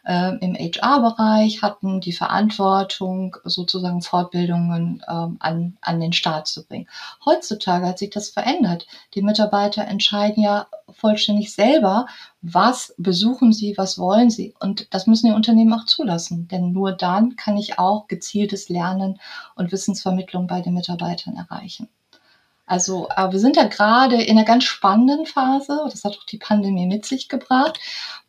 äh, 0.04 0.36
im 0.38 0.54
HR-Bereich 0.54 1.62
hatten 1.62 2.00
die 2.00 2.12
Verantwortung, 2.12 3.36
sozusagen 3.44 4.02
Fortbildungen 4.02 5.04
ähm, 5.08 5.36
an, 5.38 5.76
an 5.82 6.00
den 6.00 6.12
Start 6.12 6.48
zu 6.48 6.66
bringen. 6.66 6.88
Heutzutage 7.24 7.86
hat 7.86 7.98
sich 7.98 8.10
das 8.10 8.30
verändert. 8.30 8.86
Die 9.14 9.22
Mitarbeiter 9.22 9.84
entscheiden 9.86 10.42
ja 10.42 10.66
vollständig 10.90 11.52
selber, 11.52 12.06
was 12.40 12.94
besuchen 12.96 13.52
sie, 13.52 13.74
was 13.76 13.98
wollen 13.98 14.30
sie. 14.30 14.54
Und 14.58 14.92
das 14.94 15.06
müssen 15.06 15.26
die 15.26 15.32
Unternehmen 15.32 15.74
auch 15.74 15.84
zulassen. 15.84 16.48
Denn 16.48 16.72
nur 16.72 16.92
dann 16.92 17.36
kann 17.36 17.56
ich 17.56 17.78
auch 17.78 18.08
gezieltes 18.08 18.68
Lernen 18.68 19.20
und 19.54 19.72
Wissensvermittlung 19.72 20.46
bei 20.46 20.60
den 20.60 20.74
Mitarbeitern 20.74 21.36
erreichen. 21.36 21.88
Also 22.68 23.08
äh, 23.16 23.32
wir 23.32 23.40
sind 23.40 23.56
da 23.56 23.64
gerade 23.64 24.22
in 24.22 24.36
einer 24.36 24.46
ganz 24.46 24.64
spannenden 24.64 25.26
Phase. 25.26 25.80
Das 25.90 26.04
hat 26.04 26.16
auch 26.18 26.24
die 26.24 26.38
Pandemie 26.38 26.86
mit 26.86 27.06
sich 27.06 27.28
gebracht. 27.28 27.80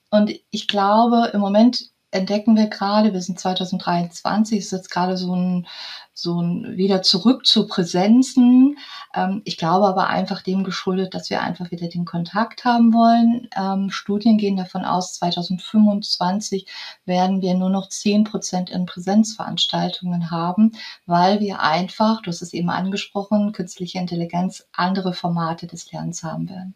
Und 0.10 0.32
ich 0.50 0.68
glaube, 0.68 1.32
im 1.34 1.42
Moment 1.42 1.92
entdecken 2.12 2.56
wir 2.56 2.68
gerade, 2.68 3.14
wir 3.14 3.22
sind 3.22 3.40
2023, 3.40 4.58
ist 4.58 4.72
jetzt 4.72 4.90
gerade 4.90 5.18
so 5.18 5.36
ein, 5.36 5.68
so 6.14 6.42
ein 6.42 6.78
wieder 6.78 7.02
zurück 7.02 7.46
zu 7.46 7.68
Präsenzen. 7.68 8.78
Ähm, 9.14 9.42
ich 9.46 9.58
glaube 9.58 9.88
aber 9.88 10.08
einfach 10.08 10.42
dem 10.42 10.64
geschuldet, 10.64 11.14
dass 11.14 11.30
wir 11.30 11.42
einfach 11.42 11.72
wieder 11.72 11.88
den 11.88 12.06
Kontakt 12.06 12.66
haben 12.66 12.94
wollen. 12.94 13.50
Ähm, 13.56 13.90
Studien 13.90 14.38
gehen 14.38 14.58
davon 14.58 14.86
aus, 14.86 15.16
2025 15.16 16.68
werden 17.06 17.42
wir 17.42 17.56
nur 17.56 17.70
noch 17.70 17.90
10 17.90 18.24
Prozent 18.24 18.70
in 18.70 18.86
Präsenzveranstaltungen 18.86 20.32
haben, 20.32 20.74
weil 21.06 21.40
wir 21.40 21.62
einfach, 21.62 22.22
du 22.22 22.30
hast 22.30 22.42
es 22.42 22.54
eben 22.54 22.70
angesprochen, 22.70 23.52
künstliche 23.52 23.98
Intelligenz, 24.00 24.68
andere 24.74 25.14
Formate 25.14 25.68
des 25.68 25.92
Lernens 25.92 26.24
haben 26.24 26.50
werden. 26.50 26.76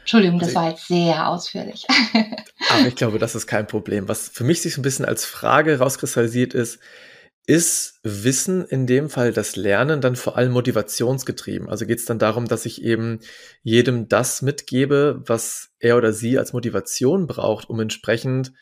Entschuldigung, 0.00 0.40
das 0.40 0.48
also 0.48 0.60
war 0.60 0.70
jetzt 0.70 0.88
sehr 0.88 1.28
ausführlich. 1.28 1.86
Aber 2.70 2.86
ich 2.86 2.96
glaube, 2.96 3.20
das 3.20 3.36
ist 3.36 3.46
kein 3.46 3.68
Problem. 3.68 4.08
Was 4.08 4.28
für 4.28 4.42
mich 4.42 4.60
sich 4.60 4.76
ein 4.76 4.82
bisschen 4.82 5.04
als 5.04 5.24
Frage 5.24 5.78
rauskristallisiert 5.78 6.54
ist, 6.54 6.80
ist 7.46 7.98
Wissen 8.02 8.64
in 8.64 8.86
dem 8.86 9.10
Fall 9.10 9.32
das 9.32 9.56
Lernen 9.56 10.00
dann 10.00 10.16
vor 10.16 10.36
allem 10.36 10.52
motivationsgetrieben? 10.52 11.68
Also 11.68 11.86
geht 11.86 11.98
es 11.98 12.04
dann 12.04 12.18
darum, 12.18 12.46
dass 12.46 12.66
ich 12.66 12.82
eben 12.82 13.20
jedem 13.62 14.08
das 14.08 14.42
mitgebe, 14.42 15.22
was 15.26 15.70
er 15.80 15.96
oder 15.96 16.12
sie 16.12 16.38
als 16.38 16.52
Motivation 16.52 17.26
braucht, 17.26 17.68
um 17.68 17.80
entsprechend 17.80 18.52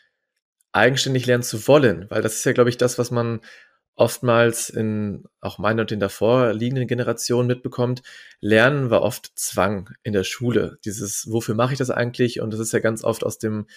eigenständig 0.71 1.25
lernen 1.25 1.43
zu 1.43 1.67
wollen? 1.67 2.07
Weil 2.09 2.21
das 2.21 2.35
ist 2.35 2.45
ja, 2.45 2.53
glaube 2.53 2.69
ich, 2.69 2.77
das, 2.77 2.97
was 2.97 3.11
man 3.11 3.41
oftmals 3.95 4.69
in 4.69 5.25
auch 5.41 5.59
meiner 5.59 5.81
und 5.81 5.91
den 5.91 5.99
davor 5.99 6.53
liegenden 6.53 6.87
Generationen 6.87 7.47
mitbekommt, 7.47 8.01
Lernen 8.39 8.89
war 8.89 9.03
oft 9.03 9.31
Zwang 9.35 9.91
in 10.01 10.13
der 10.13 10.23
Schule. 10.23 10.79
Dieses, 10.85 11.27
wofür 11.29 11.53
mache 11.53 11.73
ich 11.73 11.79
das 11.79 11.91
eigentlich? 11.91 12.41
Und 12.41 12.51
das 12.51 12.59
ist 12.59 12.71
ja 12.73 12.79
ganz 12.79 13.03
oft 13.03 13.23
aus 13.23 13.37
dem, 13.37 13.67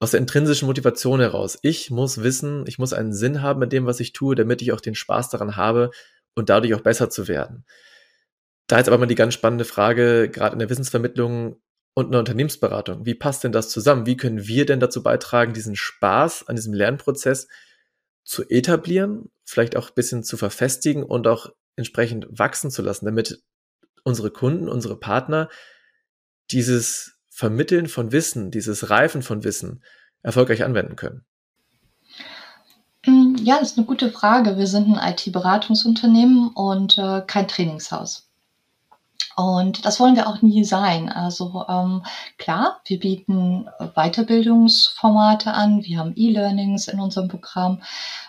aus 0.00 0.12
der 0.12 0.20
intrinsischen 0.20 0.66
Motivation 0.66 1.20
heraus. 1.20 1.58
Ich 1.62 1.90
muss 1.90 2.22
wissen, 2.22 2.64
ich 2.66 2.78
muss 2.78 2.92
einen 2.92 3.12
Sinn 3.12 3.42
haben 3.42 3.60
mit 3.60 3.72
dem, 3.72 3.86
was 3.86 4.00
ich 4.00 4.12
tue, 4.12 4.34
damit 4.34 4.62
ich 4.62 4.72
auch 4.72 4.80
den 4.80 4.94
Spaß 4.94 5.30
daran 5.30 5.56
habe 5.56 5.90
und 6.34 6.48
dadurch 6.48 6.74
auch 6.74 6.80
besser 6.80 7.10
zu 7.10 7.26
werden. 7.26 7.64
Da 8.68 8.78
ist 8.78 8.88
aber 8.88 8.98
mal 8.98 9.06
die 9.06 9.14
ganz 9.14 9.34
spannende 9.34 9.64
Frage, 9.64 10.30
gerade 10.30 10.52
in 10.52 10.58
der 10.58 10.70
Wissensvermittlung 10.70 11.60
und 11.94 12.06
in 12.06 12.12
der 12.12 12.20
Unternehmensberatung. 12.20 13.06
Wie 13.06 13.14
passt 13.14 13.42
denn 13.42 13.50
das 13.50 13.70
zusammen? 13.70 14.06
Wie 14.06 14.16
können 14.16 14.46
wir 14.46 14.66
denn 14.66 14.78
dazu 14.78 15.02
beitragen, 15.02 15.52
diesen 15.52 15.74
Spaß 15.74 16.46
an 16.46 16.54
diesem 16.54 16.74
Lernprozess 16.74 17.48
zu 18.24 18.48
etablieren, 18.48 19.30
vielleicht 19.44 19.74
auch 19.74 19.88
ein 19.88 19.94
bisschen 19.94 20.22
zu 20.22 20.36
verfestigen 20.36 21.02
und 21.02 21.26
auch 21.26 21.50
entsprechend 21.76 22.26
wachsen 22.30 22.70
zu 22.70 22.82
lassen, 22.82 23.06
damit 23.06 23.42
unsere 24.04 24.30
Kunden, 24.30 24.68
unsere 24.68 24.98
Partner 24.98 25.48
dieses 26.50 27.17
Vermitteln 27.38 27.86
von 27.86 28.10
Wissen, 28.10 28.50
dieses 28.50 28.90
Reifen 28.90 29.22
von 29.22 29.44
Wissen 29.44 29.80
erfolgreich 30.24 30.64
anwenden 30.64 30.96
können? 30.96 31.24
Mm, 33.06 33.36
ja, 33.36 33.60
das 33.60 33.70
ist 33.70 33.78
eine 33.78 33.86
gute 33.86 34.10
Frage. 34.10 34.58
Wir 34.58 34.66
sind 34.66 34.92
ein 34.92 35.12
IT-Beratungsunternehmen 35.12 36.48
und 36.48 36.98
äh, 36.98 37.22
kein 37.24 37.46
Trainingshaus. 37.46 38.28
Und 39.36 39.84
das 39.86 40.00
wollen 40.00 40.16
wir 40.16 40.26
auch 40.26 40.42
nie 40.42 40.64
sein. 40.64 41.08
Also 41.08 41.64
ähm, 41.68 42.02
klar, 42.38 42.80
wir 42.86 42.98
bieten 42.98 43.68
Weiterbildungsformate 43.94 45.52
an, 45.52 45.84
wir 45.84 46.00
haben 46.00 46.14
E-Learnings 46.16 46.88
in 46.88 46.98
unserem 46.98 47.28
Programm, 47.28 47.80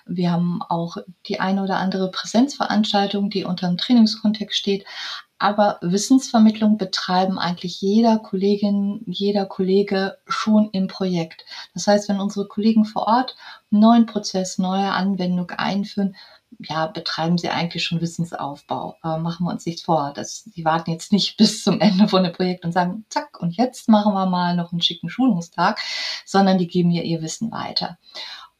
wir 0.06 0.32
haben 0.32 0.62
auch 0.62 0.98
die 1.26 1.40
eine 1.40 1.64
oder 1.64 1.78
andere 1.78 2.12
Präsenzveranstaltung, 2.12 3.32
die 3.32 3.44
unter 3.44 3.68
dem 3.70 3.78
Trainingskontext 3.78 4.56
steht. 4.56 4.86
Aber 5.40 5.80
Wissensvermittlung 5.82 6.78
betreiben 6.78 7.40
eigentlich 7.40 7.80
jeder 7.80 8.20
Kollegin, 8.20 9.02
jeder 9.08 9.46
Kollege 9.46 10.18
schon 10.28 10.70
im 10.72 10.88
Projekt. 10.88 11.46
Das 11.74 11.88
heißt, 11.88 12.10
wenn 12.10 12.20
unsere 12.20 12.48
Kollegen 12.48 12.84
vor 12.84 13.08
Ort 13.08 13.38
einen 13.72 13.82
neuen 13.82 14.06
Prozess, 14.06 14.58
neue 14.58 14.92
Anwendung 14.92 15.50
einführen, 15.52 16.16
ja, 16.58 16.88
betreiben 16.88 17.38
sie 17.38 17.50
eigentlich 17.50 17.86
schon 17.86 18.02
Wissensaufbau. 18.02 18.98
Äh, 19.04 19.18
machen 19.18 19.46
wir 19.46 19.52
uns 19.52 19.66
nichts 19.66 19.84
vor. 19.84 20.12
Das, 20.14 20.44
die 20.56 20.66
warten 20.66 20.92
jetzt 20.92 21.14
nicht 21.14 21.38
bis 21.38 21.64
zum 21.64 21.80
Ende 21.80 22.08
von 22.08 22.24
dem 22.24 22.34
Projekt 22.34 22.66
und 22.66 22.74
sagen, 22.74 23.06
zack, 23.10 23.40
und 23.40 23.56
jetzt 23.56 23.88
machen 23.88 24.14
wir 24.14 24.26
mal 24.26 24.56
noch 24.56 24.72
einen 24.72 24.82
schicken 24.82 25.10
Schulungstag, 25.10 25.80
sondern 26.26 26.58
die 26.58 26.68
geben 26.68 26.92
ja 26.92 27.04
ihr 27.04 27.22
Wissen 27.22 27.52
weiter. 27.52 27.98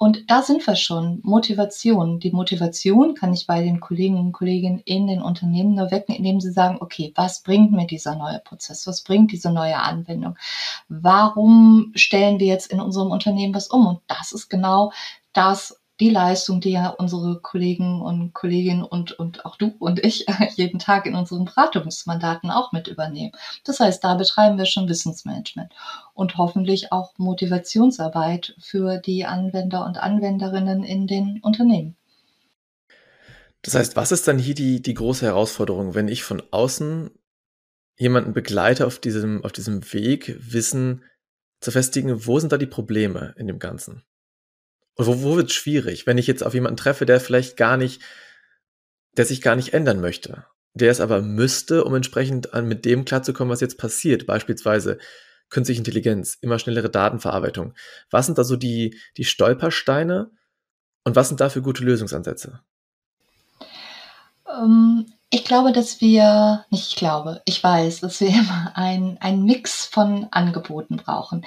Und 0.02 0.32
da 0.32 0.42
sind 0.42 0.66
wir 0.66 0.78
schon. 0.78 1.20
Motivation. 1.24 2.22
Die 2.22 2.32
Motivation 2.32 3.16
kann 3.16 3.34
ich 3.34 3.46
bei 3.46 3.62
den 3.62 3.82
Kollegen 3.82 4.18
und 4.18 4.32
Kolleginnen 4.32 4.82
in 4.86 5.08
den 5.08 5.22
Unternehmen 5.22 5.76
nur 5.76 5.92
wecken, 5.92 6.16
indem 6.16 6.40
sie 6.40 6.54
sagen, 6.54 6.78
okay, 6.80 7.12
was 7.16 7.44
bringt 7.44 7.74
mir 7.74 7.86
dieser 7.86 8.16
neue 8.16 8.40
Prozess? 8.40 8.88
Was 8.88 9.04
bringt 9.04 9.34
diese 9.34 9.52
neue 9.52 9.78
Anwendung? 9.78 10.38
Warum 10.88 11.92
stellen 11.96 12.40
wir 12.40 12.48
jetzt 12.48 12.72
in 12.72 12.80
unserem 12.80 13.12
Unternehmen 13.12 13.54
was 13.54 13.68
um? 13.68 13.88
Und 13.88 14.00
das 14.08 14.32
ist 14.32 14.48
genau 14.48 14.94
das, 15.34 15.79
die 16.00 16.10
Leistung, 16.10 16.62
die 16.62 16.72
ja 16.72 16.90
unsere 16.90 17.42
Kollegen 17.42 18.02
und 18.02 18.34
Kolleginnen 18.34 18.84
und, 18.84 19.12
und 19.14 19.46
auch 19.46 19.58
du 19.58 19.76
und 19.80 20.04
ich 20.04 20.26
jeden 20.56 20.80
Tag 20.80 21.06
in 21.06 21.16
unseren 21.16 21.46
Beratungsmandaten 21.46 22.52
auch 22.52 22.72
mit 22.72 22.88
übernehmen. 22.88 23.34
Das 23.66 23.80
heißt, 23.80 24.04
da 24.04 24.16
betreiben 24.16 24.58
wir 24.58 24.66
schon 24.66 24.88
Wissensmanagement 24.88 25.74
und 26.14 26.38
hoffentlich 26.38 26.92
auch 26.92 27.18
Motivationsarbeit 27.18 28.56
für 28.60 28.98
die 28.98 29.26
Anwender 29.26 29.86
und 29.86 29.98
Anwenderinnen 29.98 30.84
in 30.84 31.08
den 31.08 31.40
Unternehmen. 31.42 31.96
Das 33.62 33.76
heißt, 33.76 33.98
was 33.98 34.14
ist 34.14 34.28
dann 34.28 34.40
hier 34.40 34.56
die, 34.56 34.82
die 34.82 34.94
große 34.94 35.26
Herausforderung, 35.26 35.94
wenn 35.96 36.08
ich 36.08 36.24
von 36.24 36.42
außen 36.52 37.12
jemanden 37.98 38.32
begleite 38.32 38.88
auf 38.88 39.00
diesem, 39.00 39.44
auf 39.44 39.52
diesem 39.52 39.92
Weg, 39.92 40.38
Wissen 40.40 41.04
zu 41.60 41.72
festigen, 41.72 42.26
wo 42.26 42.40
sind 42.40 42.54
da 42.54 42.58
die 42.58 42.66
Probleme 42.66 43.34
in 43.38 43.48
dem 43.48 43.60
Ganzen? 43.60 44.04
Und 45.00 45.08
wo, 45.08 45.22
wo 45.22 45.38
wird 45.38 45.50
es 45.50 45.56
schwierig, 45.56 46.08
wenn 46.08 46.18
ich 46.18 46.28
jetzt 46.28 46.44
auf 46.46 46.54
jemanden 46.54 46.76
treffe, 46.76 47.06
der 47.06 47.22
vielleicht 47.22 47.56
gar 47.56 47.78
nicht, 47.78 48.02
der 49.16 49.24
sich 49.24 49.42
gar 49.42 49.56
nicht 49.56 49.74
ändern 49.74 50.02
möchte, 50.02 50.46
der 50.74 50.92
es 50.92 51.00
aber 51.00 51.22
müsste, 51.22 51.86
um 51.86 51.96
entsprechend 51.96 52.54
an, 52.54 52.68
mit 52.68 52.84
dem 52.84 53.06
klarzukommen, 53.06 53.50
was 53.50 53.62
jetzt 53.62 53.78
passiert, 53.78 54.28
beispielsweise 54.28 54.98
künstliche 55.48 55.80
Intelligenz, 55.80 56.38
immer 56.42 56.60
schnellere 56.60 56.90
Datenverarbeitung. 56.90 57.76
Was 58.12 58.26
sind 58.26 58.38
da 58.38 58.44
so 58.44 58.58
die, 58.58 59.00
die 59.16 59.24
Stolpersteine 59.24 60.32
und 61.06 61.16
was 61.16 61.30
sind 61.30 61.40
da 61.40 61.48
für 61.48 61.62
gute 61.62 61.86
Lösungsansätze? 61.86 62.60
Ähm, 64.54 65.06
Ich 65.32 65.46
glaube, 65.46 65.72
dass 65.72 66.02
wir, 66.02 66.66
nicht 66.72 66.90
ich 66.90 66.96
glaube, 66.96 67.42
ich 67.46 67.64
weiß, 67.64 68.02
dass 68.02 68.20
wir 68.20 68.30
immer 68.34 68.72
ein, 68.76 69.18
ein 69.22 69.44
Mix 69.44 69.86
von 69.86 70.28
Angeboten 70.32 70.98
brauchen. 70.98 71.46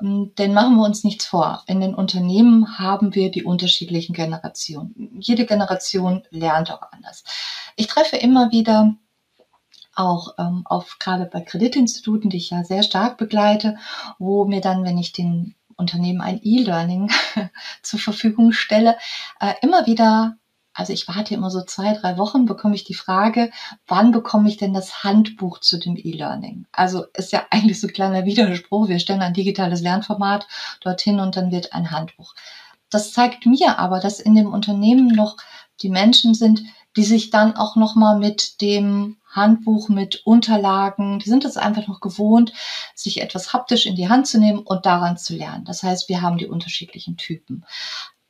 Ähm, 0.00 0.32
denn 0.38 0.54
machen 0.54 0.76
wir 0.76 0.84
uns 0.84 1.04
nichts 1.04 1.26
vor. 1.26 1.62
In 1.66 1.80
den 1.80 1.94
Unternehmen 1.94 2.78
haben 2.78 3.14
wir 3.14 3.30
die 3.30 3.44
unterschiedlichen 3.44 4.14
Generationen. 4.14 5.18
Jede 5.20 5.46
Generation 5.46 6.22
lernt 6.30 6.70
auch 6.70 6.82
anders. 6.92 7.24
Ich 7.76 7.86
treffe 7.86 8.16
immer 8.16 8.50
wieder 8.50 8.94
auch 9.94 10.34
ähm, 10.38 10.62
auf 10.64 10.96
gerade 11.00 11.26
bei 11.26 11.40
Kreditinstituten, 11.40 12.30
die 12.30 12.36
ich 12.36 12.50
ja 12.50 12.62
sehr 12.62 12.82
stark 12.82 13.18
begleite, 13.18 13.76
wo 14.18 14.44
mir 14.44 14.60
dann, 14.60 14.84
wenn 14.84 14.98
ich 14.98 15.12
den 15.12 15.56
Unternehmen 15.76 16.20
ein 16.20 16.40
E-Learning 16.42 17.10
zur 17.82 17.98
Verfügung 17.98 18.52
stelle, 18.52 18.96
äh, 19.40 19.54
immer 19.62 19.86
wieder 19.86 20.36
also 20.78 20.92
ich 20.92 21.08
warte 21.08 21.34
immer 21.34 21.50
so 21.50 21.62
zwei, 21.62 21.92
drei 21.92 22.18
Wochen, 22.18 22.46
bekomme 22.46 22.76
ich 22.76 22.84
die 22.84 22.94
Frage, 22.94 23.50
wann 23.88 24.12
bekomme 24.12 24.48
ich 24.48 24.58
denn 24.58 24.72
das 24.72 25.02
Handbuch 25.02 25.58
zu 25.58 25.76
dem 25.76 25.96
E-Learning? 25.96 26.66
Also 26.70 27.04
ist 27.14 27.32
ja 27.32 27.44
eigentlich 27.50 27.80
so 27.80 27.88
ein 27.88 27.92
kleiner 27.92 28.24
Widerspruch. 28.24 28.86
Wir 28.86 29.00
stellen 29.00 29.20
ein 29.20 29.34
digitales 29.34 29.80
Lernformat 29.80 30.46
dorthin 30.80 31.18
und 31.18 31.36
dann 31.36 31.50
wird 31.50 31.72
ein 31.72 31.90
Handbuch. 31.90 32.32
Das 32.90 33.12
zeigt 33.12 33.44
mir 33.44 33.80
aber, 33.80 33.98
dass 33.98 34.20
in 34.20 34.36
dem 34.36 34.52
Unternehmen 34.52 35.08
noch 35.08 35.36
die 35.82 35.90
Menschen 35.90 36.34
sind, 36.34 36.62
die 36.96 37.04
sich 37.04 37.30
dann 37.30 37.56
auch 37.56 37.74
nochmal 37.74 38.16
mit 38.16 38.60
dem 38.60 39.16
Handbuch, 39.30 39.88
mit 39.88 40.24
Unterlagen, 40.26 41.18
die 41.18 41.28
sind 41.28 41.44
es 41.44 41.56
einfach 41.56 41.88
noch 41.88 42.00
gewohnt, 42.00 42.52
sich 42.94 43.20
etwas 43.20 43.52
haptisch 43.52 43.84
in 43.84 43.96
die 43.96 44.08
Hand 44.08 44.28
zu 44.28 44.38
nehmen 44.38 44.60
und 44.60 44.86
daran 44.86 45.18
zu 45.18 45.34
lernen. 45.34 45.64
Das 45.64 45.82
heißt, 45.82 46.08
wir 46.08 46.22
haben 46.22 46.38
die 46.38 46.46
unterschiedlichen 46.46 47.16
Typen. 47.16 47.64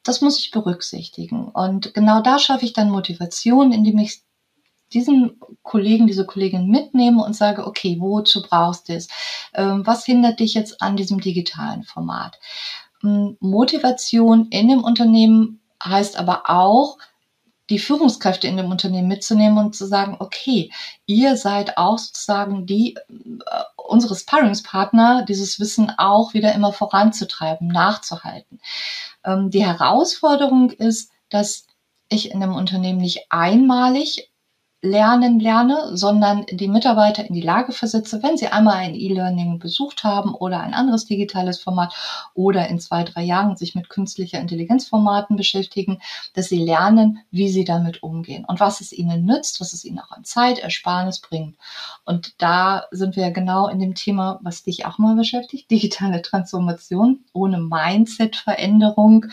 Das 0.09 0.23
muss 0.23 0.38
ich 0.38 0.53
berücksichtigen. 0.53 1.49
Und 1.49 1.93
genau 1.93 2.23
da 2.23 2.38
schaffe 2.38 2.65
ich 2.65 2.73
dann 2.73 2.88
Motivation, 2.88 3.73
indem 3.73 3.99
ich 3.99 4.23
diesen 4.91 5.38
Kollegen, 5.62 6.07
diese 6.07 6.25
Kollegin 6.25 6.69
mitnehme 6.69 7.23
und 7.23 7.37
sage, 7.37 7.67
okay, 7.67 7.99
wozu 8.00 8.41
brauchst 8.41 8.88
du 8.88 8.95
es? 8.95 9.09
Ähm, 9.53 9.87
was 9.87 10.07
hindert 10.07 10.41
dich 10.41 10.55
jetzt 10.55 10.81
an 10.81 10.97
diesem 10.97 11.21
digitalen 11.21 11.83
Format? 11.83 12.41
Ähm, 13.05 13.37
Motivation 13.41 14.47
in 14.49 14.69
dem 14.69 14.83
Unternehmen 14.83 15.61
heißt 15.85 16.19
aber 16.19 16.49
auch, 16.49 16.97
die 17.69 17.79
Führungskräfte 17.79 18.47
in 18.47 18.57
dem 18.57 18.71
Unternehmen 18.71 19.09
mitzunehmen 19.09 19.59
und 19.59 19.77
zu 19.77 19.87
sagen, 19.87 20.17
okay, 20.21 20.71
ihr 21.05 21.37
seid 21.37 21.77
auch 21.77 21.99
sozusagen 21.99 22.65
die, 22.65 22.97
äh, 22.97 23.62
unsere 23.77 24.17
Sparringspartner, 24.17 25.27
dieses 25.27 25.61
Wissen 25.61 25.93
auch 25.99 26.33
wieder 26.33 26.55
immer 26.55 26.73
voranzutreiben, 26.73 27.69
nachzuhalten. 27.69 28.61
Ähm, 29.25 29.50
die 29.50 29.64
Herausforderung 29.64 30.70
ist, 30.70 31.10
dass 31.28 31.66
ich 32.08 32.30
in 32.30 32.42
einem 32.42 32.54
Unternehmen 32.54 33.00
nicht 33.00 33.26
einmalig 33.30 34.30
Lernen 34.80 35.40
lerne, 35.40 35.97
sondern 35.97 36.47
die 36.50 36.68
Mitarbeiter 36.68 37.26
in 37.26 37.35
die 37.35 37.40
Lage 37.40 37.73
versetze, 37.73 38.23
wenn 38.23 38.37
sie 38.37 38.47
einmal 38.47 38.76
ein 38.76 38.94
E-Learning 38.94 39.58
besucht 39.58 40.04
haben 40.04 40.35
oder 40.35 40.61
ein 40.61 40.73
anderes 40.73 41.04
digitales 41.04 41.58
Format 41.58 41.92
oder 42.35 42.68
in 42.68 42.78
zwei, 42.78 43.02
drei 43.02 43.25
Jahren 43.25 43.56
sich 43.56 43.75
mit 43.75 43.88
künstlicher 43.88 44.38
Intelligenzformaten 44.38 45.37
beschäftigen, 45.37 46.00
dass 46.35 46.47
sie 46.47 46.64
lernen, 46.64 47.18
wie 47.32 47.49
sie 47.49 47.64
damit 47.64 48.04
umgehen 48.04 48.44
und 48.44 48.61
was 48.61 48.80
es 48.80 48.92
ihnen 48.92 49.25
nützt, 49.25 49.61
was 49.61 49.73
es 49.73 49.85
ihnen 49.85 49.99
auch 49.99 50.12
an 50.12 50.23
Zeitersparnis 50.23 51.20
bringt. 51.20 51.56
Und 52.04 52.40
da 52.40 52.85
sind 52.92 53.16
wir 53.16 53.32
genau 53.32 53.66
in 53.66 53.80
dem 53.80 53.97
Thema, 53.97 54.38
was 54.42 54.62
dich 54.62 54.87
auch 54.87 54.99
mal 54.99 55.16
beschäftigt, 55.16 55.68
digitale 55.73 56.23
Transformation. 56.23 57.25
Ohne 57.32 57.58
Mindset-Veränderung 57.58 59.26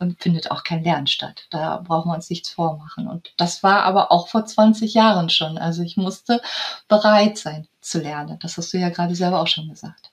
ähm, 0.00 0.16
findet 0.20 0.52
auch 0.52 0.62
kein 0.62 0.84
Lernen 0.84 1.08
statt. 1.08 1.46
Da 1.50 1.78
brauchen 1.78 2.10
wir 2.10 2.14
uns 2.14 2.30
nichts 2.30 2.50
vormachen. 2.50 3.08
Und 3.08 3.32
das 3.36 3.64
war 3.64 3.82
aber 3.82 4.12
auch 4.12 4.28
vor 4.28 4.46
20 4.46 4.91
20 4.92 4.94
Jahren 4.94 5.30
schon. 5.30 5.58
Also 5.58 5.82
ich 5.82 5.96
musste 5.96 6.40
bereit 6.88 7.38
sein 7.38 7.66
zu 7.80 8.00
lernen. 8.00 8.38
Das 8.40 8.56
hast 8.56 8.72
du 8.72 8.78
ja 8.78 8.90
gerade 8.90 9.14
selber 9.14 9.40
auch 9.40 9.46
schon 9.46 9.68
gesagt. 9.68 10.10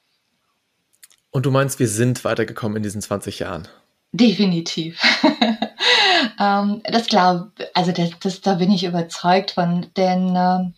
Und 1.31 1.45
du 1.45 1.51
meinst, 1.51 1.79
wir 1.79 1.87
sind 1.87 2.23
weitergekommen 2.23 2.77
in 2.77 2.83
diesen 2.83 3.01
20 3.01 3.39
Jahren? 3.39 3.67
Definitiv. 4.11 4.99
ähm, 6.39 6.81
das 6.85 7.07
glaube, 7.07 7.51
also 7.75 7.91
das, 7.91 8.11
das, 8.19 8.41
da 8.41 8.55
bin 8.55 8.71
ich 8.71 8.83
überzeugt 8.83 9.51
von, 9.51 9.87
denn 9.95 10.35
äh, 10.35 10.71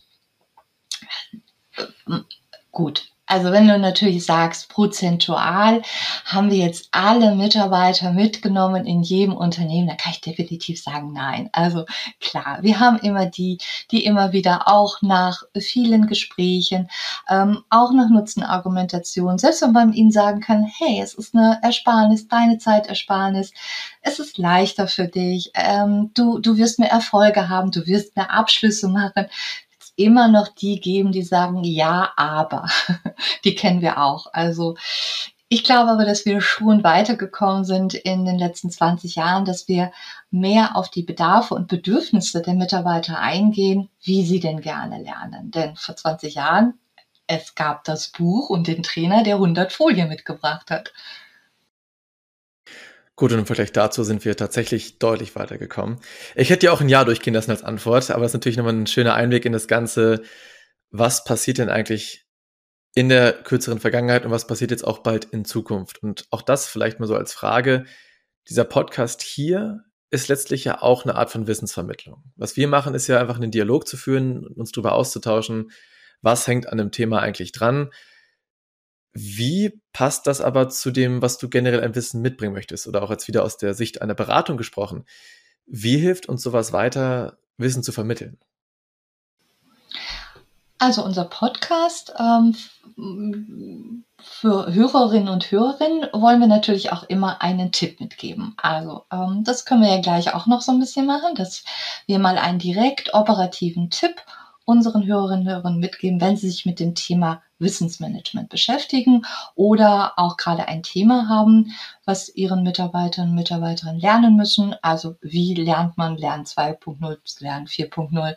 gut, 2.71 3.10
also 3.31 3.53
wenn 3.53 3.65
du 3.65 3.79
natürlich 3.79 4.25
sagst, 4.25 4.67
prozentual 4.67 5.83
haben 6.25 6.51
wir 6.51 6.57
jetzt 6.57 6.89
alle 6.91 7.33
Mitarbeiter 7.33 8.11
mitgenommen 8.11 8.85
in 8.85 9.03
jedem 9.03 9.37
Unternehmen, 9.37 9.87
dann 9.87 9.95
kann 9.95 10.11
ich 10.11 10.19
definitiv 10.19 10.83
sagen, 10.83 11.13
nein. 11.13 11.49
Also 11.53 11.85
klar, 12.19 12.57
wir 12.59 12.81
haben 12.81 12.97
immer 12.97 13.25
die, 13.25 13.57
die 13.89 14.03
immer 14.03 14.33
wieder 14.33 14.67
auch 14.67 15.01
nach 15.01 15.43
vielen 15.57 16.07
Gesprächen, 16.07 16.89
ähm, 17.29 17.63
auch 17.69 17.93
nach 17.93 18.09
Nutzenargumentation, 18.09 19.37
selbst 19.37 19.61
wenn 19.61 19.71
man 19.71 19.93
ihnen 19.93 20.11
sagen 20.11 20.41
kann, 20.41 20.65
hey, 20.65 20.99
es 21.01 21.13
ist 21.13 21.33
eine 21.33 21.57
Ersparnis, 21.63 22.27
deine 22.27 22.57
Zeitersparnis, 22.57 23.53
es 24.01 24.19
ist 24.19 24.39
leichter 24.39 24.89
für 24.89 25.07
dich, 25.07 25.51
ähm, 25.55 26.11
du, 26.15 26.39
du 26.39 26.57
wirst 26.57 26.79
mehr 26.79 26.91
Erfolge 26.91 27.47
haben, 27.47 27.71
du 27.71 27.87
wirst 27.87 28.17
mehr 28.17 28.29
Abschlüsse 28.29 28.89
machen 28.89 29.27
immer 29.95 30.27
noch 30.27 30.47
die 30.47 30.79
geben, 30.79 31.11
die 31.11 31.23
sagen, 31.23 31.63
ja, 31.63 32.11
aber. 32.15 32.67
die 33.43 33.55
kennen 33.55 33.81
wir 33.81 34.01
auch. 34.01 34.27
Also 34.33 34.75
ich 35.53 35.65
glaube 35.65 35.91
aber, 35.91 36.05
dass 36.05 36.25
wir 36.25 36.39
schon 36.39 36.81
weitergekommen 36.81 37.65
sind 37.65 37.93
in 37.93 38.23
den 38.23 38.39
letzten 38.39 38.69
20 38.69 39.15
Jahren, 39.15 39.43
dass 39.43 39.67
wir 39.67 39.91
mehr 40.29 40.77
auf 40.77 40.89
die 40.89 41.03
Bedarfe 41.03 41.55
und 41.55 41.67
Bedürfnisse 41.67 42.41
der 42.41 42.53
Mitarbeiter 42.53 43.19
eingehen, 43.19 43.89
wie 44.01 44.23
sie 44.23 44.39
denn 44.39 44.61
gerne 44.61 45.03
lernen. 45.03 45.51
Denn 45.51 45.75
vor 45.75 45.97
20 45.97 46.35
Jahren, 46.35 46.79
es 47.27 47.53
gab 47.53 47.83
das 47.83 48.11
Buch 48.11 48.49
und 48.49 48.67
den 48.67 48.81
Trainer, 48.81 49.23
der 49.23 49.35
100 49.35 49.73
Folien 49.73 50.07
mitgebracht 50.07 50.71
hat. 50.71 50.93
Gut, 53.21 53.33
und 53.33 53.37
im 53.37 53.45
Vergleich 53.45 53.71
dazu 53.71 54.03
sind 54.03 54.25
wir 54.25 54.35
tatsächlich 54.35 54.97
deutlich 54.97 55.35
weitergekommen. 55.35 55.99
Ich 56.33 56.49
hätte 56.49 56.65
ja 56.65 56.71
auch 56.71 56.81
ein 56.81 56.89
Jahr 56.89 57.05
durchgehen 57.05 57.35
lassen 57.35 57.51
als 57.51 57.61
Antwort, 57.61 58.09
aber 58.09 58.21
das 58.21 58.31
ist 58.31 58.33
natürlich 58.33 58.57
nochmal 58.57 58.73
ein 58.73 58.87
schöner 58.87 59.13
Einblick 59.13 59.45
in 59.45 59.53
das 59.53 59.67
Ganze. 59.67 60.23
Was 60.89 61.23
passiert 61.23 61.59
denn 61.59 61.69
eigentlich 61.69 62.25
in 62.95 63.09
der 63.09 63.33
kürzeren 63.33 63.79
Vergangenheit 63.79 64.25
und 64.25 64.31
was 64.31 64.47
passiert 64.47 64.71
jetzt 64.71 64.87
auch 64.87 65.03
bald 65.03 65.25
in 65.25 65.45
Zukunft? 65.45 66.01
Und 66.01 66.25
auch 66.31 66.41
das 66.41 66.65
vielleicht 66.65 66.99
mal 66.99 67.05
so 67.05 67.15
als 67.15 67.31
Frage. 67.31 67.85
Dieser 68.49 68.63
Podcast 68.63 69.21
hier 69.21 69.83
ist 70.09 70.27
letztlich 70.27 70.63
ja 70.63 70.81
auch 70.81 71.05
eine 71.05 71.13
Art 71.13 71.29
von 71.29 71.45
Wissensvermittlung. 71.45 72.23
Was 72.37 72.57
wir 72.57 72.67
machen, 72.67 72.95
ist 72.95 73.05
ja 73.05 73.19
einfach 73.19 73.35
einen 73.35 73.51
Dialog 73.51 73.87
zu 73.87 73.97
führen, 73.97 74.47
uns 74.47 74.71
darüber 74.71 74.93
auszutauschen, 74.93 75.69
was 76.23 76.47
hängt 76.47 76.67
an 76.69 76.79
dem 76.79 76.91
Thema 76.91 77.19
eigentlich 77.19 77.51
dran 77.51 77.91
wie 79.13 79.81
passt 79.93 80.27
das 80.27 80.41
aber 80.41 80.69
zu 80.69 80.91
dem, 80.91 81.21
was 81.21 81.37
du 81.37 81.49
generell 81.49 81.81
ein 81.81 81.95
Wissen 81.95 82.21
mitbringen 82.21 82.53
möchtest? 82.53 82.87
Oder 82.87 83.03
auch 83.03 83.09
jetzt 83.09 83.27
wieder 83.27 83.43
aus 83.43 83.57
der 83.57 83.73
Sicht 83.73 84.01
einer 84.01 84.15
Beratung 84.15 84.57
gesprochen. 84.57 85.05
Wie 85.65 85.97
hilft 85.97 86.27
uns 86.27 86.41
sowas 86.41 86.73
weiter, 86.73 87.37
Wissen 87.57 87.83
zu 87.83 87.91
vermitteln? 87.91 88.37
Also 90.79 91.05
unser 91.05 91.25
Podcast 91.25 92.13
ähm, 92.17 92.55
für 94.19 94.73
Hörerinnen 94.73 95.29
und 95.29 95.51
Hörerinnen 95.51 96.07
wollen 96.11 96.39
wir 96.39 96.47
natürlich 96.47 96.91
auch 96.91 97.03
immer 97.03 97.41
einen 97.41 97.71
Tipp 97.71 97.99
mitgeben. 97.99 98.55
Also 98.57 99.05
ähm, 99.11 99.43
das 99.43 99.65
können 99.65 99.83
wir 99.83 99.93
ja 99.93 100.01
gleich 100.01 100.33
auch 100.33 100.47
noch 100.47 100.61
so 100.61 100.71
ein 100.71 100.79
bisschen 100.79 101.05
machen, 101.05 101.35
dass 101.35 101.63
wir 102.07 102.17
mal 102.17 102.39
einen 102.39 102.57
direkt 102.57 103.13
operativen 103.13 103.91
Tipp 103.91 104.15
unseren 104.65 105.05
Hörerinnen 105.05 105.47
und 105.47 105.53
Hörern 105.53 105.77
mitgeben, 105.77 106.19
wenn 106.19 106.37
sie 106.37 106.49
sich 106.49 106.65
mit 106.65 106.79
dem 106.79 106.95
Thema 106.95 107.43
Wissensmanagement 107.61 108.49
beschäftigen 108.49 109.23
oder 109.55 110.13
auch 110.17 110.37
gerade 110.37 110.67
ein 110.67 110.83
Thema 110.83 111.29
haben, 111.29 111.73
was 112.05 112.29
ihren 112.29 112.63
Mitarbeitern 112.63 113.29
und 113.29 113.35
Mitarbeiterinnen 113.35 114.01
lernen 114.01 114.35
müssen. 114.35 114.75
Also 114.81 115.15
wie 115.21 115.53
lernt 115.53 115.97
man 115.97 116.17
Lernen 116.17 116.45
2.0 116.45 117.41
Lernen 117.41 117.67
4.0? 117.67 118.35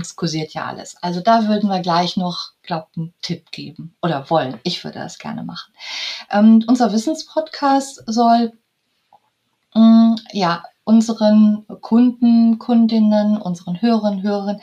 Es 0.00 0.16
kursiert 0.16 0.54
ja 0.54 0.66
alles. 0.66 0.96
Also 1.02 1.20
da 1.20 1.46
würden 1.46 1.70
wir 1.70 1.80
gleich 1.80 2.16
noch, 2.16 2.50
glaube 2.62 2.88
einen 2.96 3.14
Tipp 3.22 3.50
geben 3.52 3.94
oder 4.02 4.28
wollen. 4.30 4.58
Ich 4.64 4.82
würde 4.82 4.98
das 4.98 5.18
gerne 5.18 5.44
machen. 5.44 5.72
Ähm, 6.30 6.64
unser 6.66 6.92
Wissenspodcast 6.92 8.02
soll 8.06 8.52
mm, 9.74 10.14
ja 10.32 10.62
unseren 10.84 11.64
Kunden, 11.80 12.58
Kundinnen, 12.58 13.40
unseren 13.40 13.80
Hörerinnen, 13.80 14.22
Hörern 14.22 14.60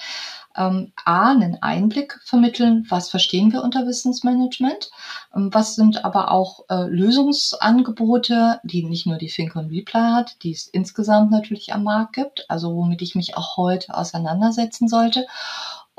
ähm, 0.56 0.92
A, 1.06 1.32
einen 1.32 1.62
Einblick 1.62 2.20
vermitteln, 2.24 2.86
was 2.90 3.10
verstehen 3.10 3.52
wir 3.52 3.64
unter 3.64 3.86
Wissensmanagement, 3.86 4.90
ähm, 5.36 5.54
was 5.54 5.76
sind 5.76 6.04
aber 6.06 6.32
auch 6.32 6.66
äh, 6.70 6.88
Lösungsangebote, 6.88 8.60
die 8.64 8.84
nicht 8.84 9.06
nur 9.06 9.18
die 9.18 9.28
Think 9.28 9.56
on 9.56 9.68
Reply 9.68 10.12
hat, 10.14 10.44
die 10.44 10.52
es 10.52 10.68
insgesamt 10.68 11.32
natürlich 11.32 11.74
am 11.74 11.84
Markt 11.84 12.14
gibt, 12.14 12.46
also 12.50 12.76
womit 12.76 13.02
ich 13.02 13.16
mich 13.16 13.38
auch 13.38 13.58
heute 13.58 13.96
auseinandersetzen 13.96 14.88
sollte. 14.88 15.26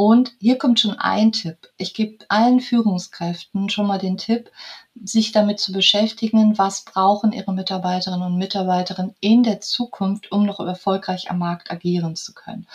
Und 0.00 0.32
hier 0.40 0.56
kommt 0.56 0.80
schon 0.80 0.98
ein 0.98 1.30
Tipp. 1.30 1.68
Ich 1.76 1.92
gebe 1.92 2.24
allen 2.30 2.60
Führungskräften 2.60 3.68
schon 3.68 3.86
mal 3.86 3.98
den 3.98 4.16
Tipp, 4.16 4.50
sich 5.04 5.30
damit 5.32 5.60
zu 5.60 5.72
beschäftigen, 5.72 6.56
was 6.56 6.86
brauchen 6.86 7.32
ihre 7.32 7.52
Mitarbeiterinnen 7.52 8.28
und 8.28 8.38
Mitarbeiter 8.38 9.12
in 9.20 9.42
der 9.42 9.60
Zukunft, 9.60 10.32
um 10.32 10.46
noch 10.46 10.58
erfolgreich 10.58 11.30
am 11.30 11.40
Markt 11.40 11.70
agieren 11.70 12.16
zu 12.16 12.32
können. 12.32 12.66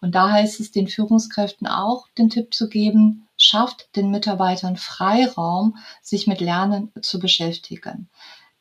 Und 0.00 0.14
da 0.14 0.30
heißt 0.30 0.60
es 0.60 0.70
den 0.70 0.86
Führungskräften 0.86 1.66
auch 1.66 2.06
den 2.16 2.30
Tipp 2.30 2.54
zu 2.54 2.68
geben, 2.68 3.26
schafft 3.36 3.96
den 3.96 4.12
Mitarbeitern 4.12 4.76
Freiraum, 4.76 5.78
sich 6.00 6.28
mit 6.28 6.40
Lernen 6.40 6.92
zu 7.02 7.18
beschäftigen. 7.18 8.08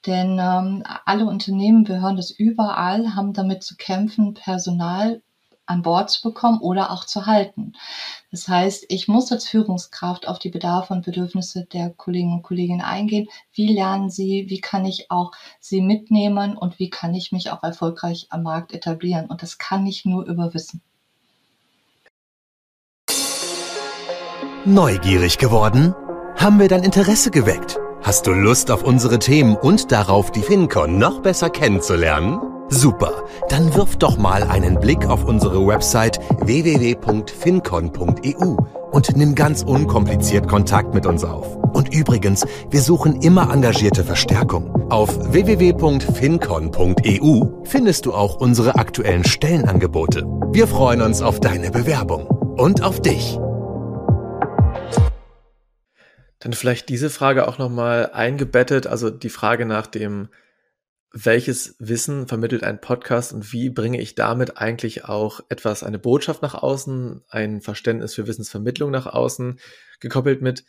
Denn 0.07 0.39
ähm, 0.41 0.83
alle 1.05 1.27
Unternehmen, 1.27 1.87
wir 1.87 2.01
hören 2.01 2.17
das 2.17 2.31
überall, 2.31 3.13
haben 3.13 3.33
damit 3.33 3.61
zu 3.61 3.75
kämpfen, 3.75 4.33
Personal 4.33 5.21
an 5.67 5.81
Bord 5.81 6.09
zu 6.09 6.21
bekommen 6.21 6.59
oder 6.59 6.91
auch 6.91 7.05
zu 7.05 7.25
halten. 7.25 7.73
Das 8.31 8.47
heißt, 8.47 8.85
ich 8.89 9.07
muss 9.07 9.31
als 9.31 9.47
Führungskraft 9.47 10.27
auf 10.27 10.39
die 10.39 10.49
Bedarfe 10.49 10.93
und 10.93 11.05
Bedürfnisse 11.05 11.65
der 11.65 11.91
Kollegen 11.91 12.33
und 12.33 12.43
Kolleginnen 12.43 12.81
eingehen. 12.81 13.27
Wie 13.53 13.73
lernen 13.73 14.09
sie? 14.09 14.45
Wie 14.49 14.61
kann 14.61 14.85
ich 14.85 15.11
auch 15.11 15.31
sie 15.59 15.81
mitnehmen? 15.81 16.57
Und 16.57 16.79
wie 16.79 16.89
kann 16.89 17.13
ich 17.13 17.31
mich 17.31 17.51
auch 17.51 17.63
erfolgreich 17.63 18.27
am 18.29 18.43
Markt 18.43 18.73
etablieren? 18.73 19.27
Und 19.27 19.43
das 19.43 19.57
kann 19.57 19.85
ich 19.85 20.05
nur 20.05 20.25
über 20.25 20.53
Wissen. 20.53 20.81
Neugierig 24.65 25.37
geworden? 25.37 25.95
Haben 26.35 26.59
wir 26.59 26.67
dein 26.67 26.83
Interesse 26.83 27.31
geweckt? 27.31 27.79
Hast 28.03 28.27
du 28.27 28.31
Lust 28.31 28.69
auf 28.69 28.83
unsere 28.83 29.19
Themen 29.19 29.55
und 29.55 29.91
darauf, 29.91 30.31
die 30.31 30.41
FinCon 30.41 30.97
noch 30.97 31.21
besser 31.21 31.49
kennenzulernen? 31.49 32.56
Super, 32.69 33.23
dann 33.47 33.73
wirf 33.75 33.95
doch 33.95 34.17
mal 34.17 34.43
einen 34.43 34.77
Blick 34.79 35.05
auf 35.05 35.23
unsere 35.23 35.65
Website 35.65 36.19
www.fincon.eu 36.41 38.57
und 38.91 39.15
nimm 39.15 39.35
ganz 39.35 39.63
unkompliziert 39.63 40.49
Kontakt 40.49 40.93
mit 40.93 41.05
uns 41.05 41.23
auf. 41.23 41.55
Und 41.73 41.93
übrigens, 41.93 42.45
wir 42.69 42.81
suchen 42.81 43.21
immer 43.21 43.53
engagierte 43.53 44.03
Verstärkung. 44.03 44.91
Auf 44.91 45.31
www.fincon.eu 45.31 47.45
findest 47.63 48.05
du 48.05 48.13
auch 48.13 48.35
unsere 48.35 48.75
aktuellen 48.75 49.23
Stellenangebote. 49.23 50.25
Wir 50.51 50.67
freuen 50.67 51.01
uns 51.01 51.21
auf 51.21 51.39
deine 51.39 51.71
Bewerbung 51.71 52.27
und 52.27 52.83
auf 52.83 53.01
dich. 53.01 53.39
Dann 56.39 56.53
vielleicht 56.53 56.89
diese 56.89 57.09
Frage 57.09 57.47
auch 57.47 57.57
nochmal 57.57 58.11
eingebettet, 58.11 58.85
also 58.87 59.09
die 59.09 59.29
Frage 59.29 59.65
nach 59.65 59.87
dem 59.87 60.27
welches 61.11 61.75
Wissen 61.79 62.27
vermittelt 62.27 62.63
ein 62.63 62.81
Podcast 62.81 63.33
und 63.33 63.51
wie 63.53 63.69
bringe 63.69 63.99
ich 63.99 64.15
damit 64.15 64.57
eigentlich 64.57 65.05
auch 65.05 65.39
etwas, 65.49 65.83
eine 65.83 65.99
Botschaft 65.99 66.41
nach 66.41 66.55
außen, 66.55 67.23
ein 67.29 67.61
Verständnis 67.61 68.13
für 68.15 68.27
Wissensvermittlung 68.27 68.91
nach 68.91 69.07
außen, 69.07 69.59
gekoppelt 69.99 70.41
mit, 70.41 70.65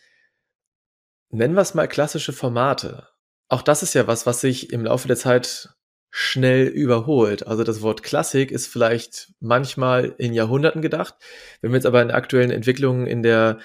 nennen 1.31 1.55
wir 1.55 1.63
es 1.63 1.75
mal 1.75 1.89
klassische 1.89 2.33
Formate. 2.33 3.09
Auch 3.49 3.63
das 3.63 3.83
ist 3.83 3.95
ja 3.95 4.07
was, 4.07 4.27
was 4.27 4.41
sich 4.41 4.73
im 4.73 4.85
Laufe 4.85 5.09
der 5.09 5.17
Zeit 5.17 5.71
schnell 6.11 6.67
überholt. 6.67 7.47
Also 7.47 7.65
das 7.65 7.83
Wort 7.83 8.03
Klassik 8.03 8.51
ist 8.51 8.67
vielleicht 8.67 9.33
manchmal 9.41 10.15
in 10.19 10.33
Jahrhunderten 10.33 10.83
gedacht. 10.83 11.15
Wenn 11.61 11.73
wir 11.73 11.77
jetzt 11.77 11.87
aber 11.87 12.01
in 12.01 12.11
aktuellen 12.11 12.51
Entwicklungen 12.51 13.07
in 13.07 13.23
der, 13.23 13.59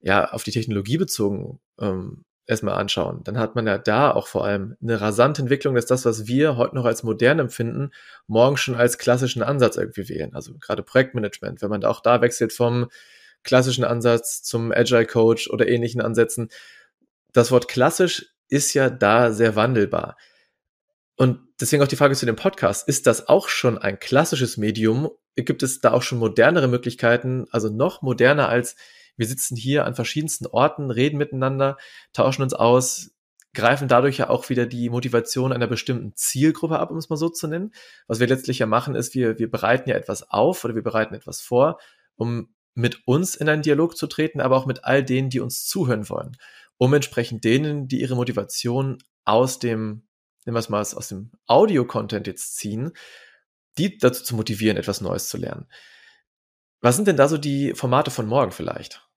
ja, 0.00 0.30
auf 0.30 0.44
die 0.44 0.50
Technologie 0.50 0.98
bezogen 0.98 1.60
ähm, 1.80 2.24
erstmal 2.48 2.74
anschauen, 2.74 3.20
dann 3.24 3.38
hat 3.38 3.54
man 3.54 3.66
ja 3.66 3.76
da 3.76 4.10
auch 4.10 4.26
vor 4.26 4.44
allem 4.44 4.74
eine 4.82 5.00
rasante 5.00 5.42
Entwicklung, 5.42 5.74
dass 5.74 5.86
das, 5.86 6.06
was 6.06 6.26
wir 6.26 6.56
heute 6.56 6.74
noch 6.74 6.86
als 6.86 7.02
modern 7.02 7.38
empfinden, 7.38 7.90
morgen 8.26 8.56
schon 8.56 8.74
als 8.74 8.96
klassischen 8.96 9.42
Ansatz 9.42 9.76
irgendwie 9.76 10.08
wählen. 10.08 10.34
Also 10.34 10.54
gerade 10.58 10.82
Projektmanagement, 10.82 11.60
wenn 11.60 11.68
man 11.68 11.84
auch 11.84 12.00
da 12.00 12.22
wechselt 12.22 12.54
vom 12.54 12.88
klassischen 13.44 13.84
Ansatz 13.84 14.42
zum 14.42 14.72
Agile 14.72 15.06
Coach 15.06 15.50
oder 15.50 15.68
ähnlichen 15.68 16.00
Ansätzen. 16.00 16.48
Das 17.34 17.50
Wort 17.50 17.68
klassisch 17.68 18.34
ist 18.48 18.72
ja 18.72 18.88
da 18.88 19.30
sehr 19.30 19.54
wandelbar. 19.54 20.16
Und 21.16 21.40
deswegen 21.60 21.82
auch 21.82 21.88
die 21.88 21.96
Frage 21.96 22.14
zu 22.14 22.24
dem 22.24 22.36
Podcast. 22.36 22.88
Ist 22.88 23.06
das 23.06 23.28
auch 23.28 23.48
schon 23.48 23.76
ein 23.76 23.98
klassisches 24.00 24.56
Medium? 24.56 25.10
Gibt 25.36 25.62
es 25.62 25.80
da 25.80 25.92
auch 25.92 26.02
schon 26.02 26.18
modernere 26.18 26.66
Möglichkeiten, 26.66 27.46
also 27.50 27.68
noch 27.68 28.00
moderner 28.00 28.48
als 28.48 28.74
wir 29.18 29.26
sitzen 29.26 29.56
hier 29.56 29.84
an 29.84 29.94
verschiedensten 29.94 30.46
Orten, 30.46 30.90
reden 30.90 31.18
miteinander, 31.18 31.76
tauschen 32.14 32.42
uns 32.42 32.54
aus, 32.54 33.10
greifen 33.52 33.88
dadurch 33.88 34.18
ja 34.18 34.30
auch 34.30 34.48
wieder 34.48 34.66
die 34.66 34.88
Motivation 34.88 35.52
einer 35.52 35.66
bestimmten 35.66 36.14
Zielgruppe 36.14 36.78
ab, 36.78 36.90
um 36.90 36.96
es 36.96 37.08
mal 37.08 37.16
so 37.16 37.28
zu 37.28 37.48
nennen. 37.48 37.72
Was 38.06 38.20
wir 38.20 38.26
letztlich 38.26 38.60
ja 38.60 38.66
machen, 38.66 38.94
ist, 38.94 39.14
wir, 39.14 39.38
wir 39.38 39.50
bereiten 39.50 39.90
ja 39.90 39.96
etwas 39.96 40.30
auf 40.30 40.64
oder 40.64 40.74
wir 40.74 40.82
bereiten 40.82 41.14
etwas 41.14 41.40
vor, 41.40 41.78
um 42.16 42.54
mit 42.74 43.06
uns 43.06 43.34
in 43.34 43.48
einen 43.48 43.62
Dialog 43.62 43.96
zu 43.96 44.06
treten, 44.06 44.40
aber 44.40 44.56
auch 44.56 44.66
mit 44.66 44.84
all 44.84 45.02
denen, 45.02 45.30
die 45.30 45.40
uns 45.40 45.66
zuhören 45.66 46.08
wollen, 46.08 46.36
um 46.76 46.94
entsprechend 46.94 47.42
denen, 47.42 47.88
die 47.88 48.00
ihre 48.00 48.14
Motivation 48.14 48.98
aus 49.24 49.58
dem, 49.58 50.06
nehmen 50.44 50.54
wir 50.54 50.60
es 50.60 50.68
mal, 50.68 50.80
aus 50.80 51.08
dem 51.08 51.32
Audio-Content 51.46 52.28
jetzt 52.28 52.56
ziehen, 52.56 52.92
die 53.78 53.98
dazu 53.98 54.22
zu 54.22 54.36
motivieren, 54.36 54.76
etwas 54.76 55.00
Neues 55.00 55.28
zu 55.28 55.36
lernen. 55.36 55.66
Was 56.80 56.94
sind 56.94 57.08
denn 57.08 57.16
da 57.16 57.26
so 57.26 57.38
die 57.38 57.74
Formate 57.74 58.12
von 58.12 58.26
morgen 58.26 58.52
vielleicht? 58.52 59.07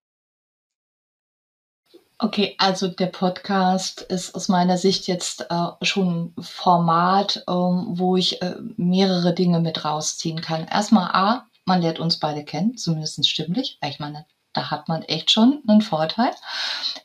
Okay, 2.23 2.53
also 2.59 2.87
der 2.87 3.07
Podcast 3.07 4.01
ist 4.01 4.35
aus 4.35 4.47
meiner 4.47 4.77
Sicht 4.77 5.07
jetzt 5.07 5.47
äh, 5.49 5.69
schon 5.81 6.31
ein 6.37 6.43
Format, 6.43 7.43
ähm, 7.49 7.87
wo 7.97 8.15
ich 8.15 8.43
äh, 8.43 8.57
mehrere 8.77 9.33
Dinge 9.33 9.59
mit 9.59 9.83
rausziehen 9.83 10.39
kann. 10.39 10.67
Erstmal 10.67 11.09
A, 11.13 11.47
man 11.65 11.81
lernt 11.81 11.99
uns 11.99 12.19
beide 12.19 12.45
kennen, 12.45 12.77
zumindest 12.77 13.27
stimmlich. 13.27 13.79
Ich 13.83 13.97
meine, 13.99 14.27
da 14.53 14.69
hat 14.69 14.87
man 14.87 15.01
echt 15.01 15.31
schon 15.31 15.63
einen 15.67 15.81
Vorteil. 15.81 16.29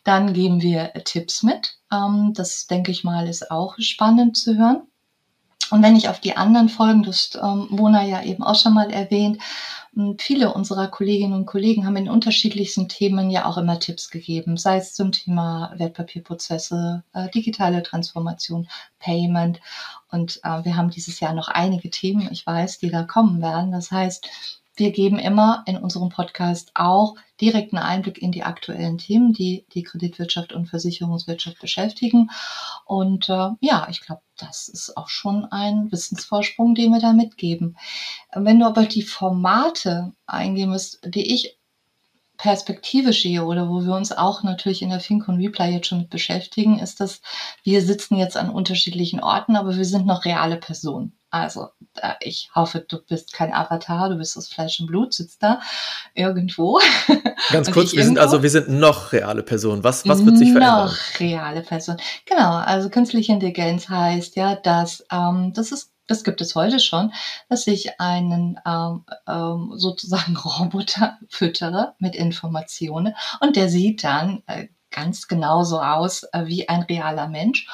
Dann 0.04 0.34
geben 0.34 0.60
wir 0.60 0.92
Tipps 1.04 1.42
mit. 1.42 1.78
Ähm, 1.90 2.32
das 2.34 2.66
denke 2.66 2.90
ich 2.90 3.02
mal 3.02 3.26
ist 3.26 3.50
auch 3.50 3.76
spannend 3.78 4.36
zu 4.36 4.58
hören. 4.58 4.86
Und 5.70 5.82
wenn 5.82 5.96
ich 5.96 6.08
auf 6.08 6.20
die 6.20 6.36
anderen 6.36 6.68
Folgen, 6.68 7.02
das 7.02 7.30
ähm, 7.42 7.66
Mona 7.70 8.04
ja 8.04 8.22
eben 8.22 8.42
auch 8.42 8.54
schon 8.54 8.74
mal 8.74 8.90
erwähnt, 8.90 9.38
viele 10.18 10.52
unserer 10.52 10.88
Kolleginnen 10.88 11.32
und 11.32 11.46
Kollegen 11.46 11.86
haben 11.86 11.96
in 11.96 12.10
unterschiedlichsten 12.10 12.88
Themen 12.88 13.30
ja 13.30 13.46
auch 13.46 13.56
immer 13.56 13.80
Tipps 13.80 14.10
gegeben, 14.10 14.58
sei 14.58 14.76
es 14.76 14.94
zum 14.94 15.10
Thema 15.10 15.72
Wertpapierprozesse, 15.76 17.02
äh, 17.14 17.30
digitale 17.30 17.82
Transformation, 17.82 18.68
Payment. 18.98 19.60
Und 20.10 20.40
äh, 20.44 20.64
wir 20.64 20.76
haben 20.76 20.90
dieses 20.90 21.20
Jahr 21.20 21.32
noch 21.32 21.48
einige 21.48 21.88
Themen, 21.88 22.28
ich 22.30 22.46
weiß, 22.46 22.78
die 22.78 22.90
da 22.90 23.04
kommen 23.04 23.40
werden. 23.40 23.72
Das 23.72 23.90
heißt, 23.90 24.28
wir 24.76 24.92
geben 24.92 25.18
immer 25.18 25.64
in 25.66 25.76
unserem 25.76 26.10
Podcast 26.10 26.70
auch 26.74 27.16
direkten 27.40 27.78
Einblick 27.78 28.20
in 28.20 28.32
die 28.32 28.44
aktuellen 28.44 28.98
Themen, 28.98 29.32
die 29.32 29.66
die 29.72 29.82
Kreditwirtschaft 29.82 30.52
und 30.52 30.66
Versicherungswirtschaft 30.66 31.60
beschäftigen. 31.60 32.30
Und 32.84 33.28
äh, 33.28 33.50
ja, 33.60 33.86
ich 33.90 34.00
glaube, 34.00 34.22
das 34.36 34.68
ist 34.68 34.96
auch 34.96 35.08
schon 35.08 35.46
ein 35.46 35.90
Wissensvorsprung, 35.90 36.74
den 36.74 36.92
wir 36.92 37.00
da 37.00 37.12
mitgeben. 37.12 37.76
Wenn 38.34 38.60
du 38.60 38.66
aber 38.66 38.84
die 38.84 39.02
Formate 39.02 40.12
eingehen 40.26 40.70
musst, 40.70 41.00
die 41.04 41.34
ich 41.34 41.55
perspektivisch 42.36 43.22
sehe 43.22 43.44
oder 43.44 43.68
wo 43.68 43.84
wir 43.84 43.94
uns 43.94 44.12
auch 44.12 44.42
natürlich 44.42 44.82
in 44.82 44.90
der 44.90 45.00
FinCon 45.00 45.36
Replay 45.36 45.72
jetzt 45.72 45.88
schon 45.88 45.98
mit 45.98 46.10
beschäftigen, 46.10 46.78
ist, 46.78 47.00
dass 47.00 47.20
wir 47.62 47.82
sitzen 47.82 48.16
jetzt 48.16 48.36
an 48.36 48.50
unterschiedlichen 48.50 49.22
Orten, 49.22 49.56
aber 49.56 49.76
wir 49.76 49.84
sind 49.84 50.06
noch 50.06 50.24
reale 50.24 50.56
Personen. 50.56 51.12
Also 51.30 51.68
ich 52.20 52.50
hoffe, 52.54 52.84
du 52.86 52.98
bist 52.98 53.32
kein 53.32 53.52
Avatar, 53.52 54.08
du 54.08 54.16
bist 54.16 54.38
aus 54.38 54.48
Fleisch 54.48 54.80
und 54.80 54.86
Blut, 54.86 55.12
sitzt 55.12 55.42
da 55.42 55.60
irgendwo. 56.14 56.80
Ganz 57.50 57.70
kurz, 57.70 57.94
wir 57.94 58.04
sind 58.04 58.18
also, 58.18 58.42
wir 58.42 58.50
sind 58.50 58.68
noch 58.68 59.12
reale 59.12 59.42
Personen. 59.42 59.84
Was, 59.84 60.08
was 60.08 60.24
wird 60.24 60.38
sich 60.38 60.52
verändern? 60.52 60.86
Noch 60.86 61.20
reale 61.20 61.62
Personen. 61.62 61.98
Genau, 62.24 62.54
also 62.56 62.88
künstliche 62.88 63.32
Intelligenz 63.32 63.88
heißt 63.88 64.36
ja, 64.36 64.54
dass 64.54 65.04
ähm, 65.10 65.52
das 65.52 65.72
ist 65.72 65.90
das 66.06 66.24
gibt 66.24 66.40
es 66.40 66.54
heute 66.54 66.80
schon, 66.80 67.12
dass 67.48 67.66
ich 67.66 68.00
einen 68.00 68.58
ähm, 68.66 69.04
ähm, 69.26 69.72
sozusagen 69.74 70.36
Roboter 70.44 71.18
füttere 71.28 71.94
mit 71.98 72.14
Informationen 72.14 73.14
und 73.40 73.56
der 73.56 73.68
sieht 73.68 74.04
dann 74.04 74.42
äh, 74.46 74.68
ganz 74.90 75.28
genauso 75.28 75.80
aus 75.80 76.24
äh, 76.32 76.46
wie 76.46 76.68
ein 76.68 76.82
realer 76.82 77.28
Mensch. 77.28 77.68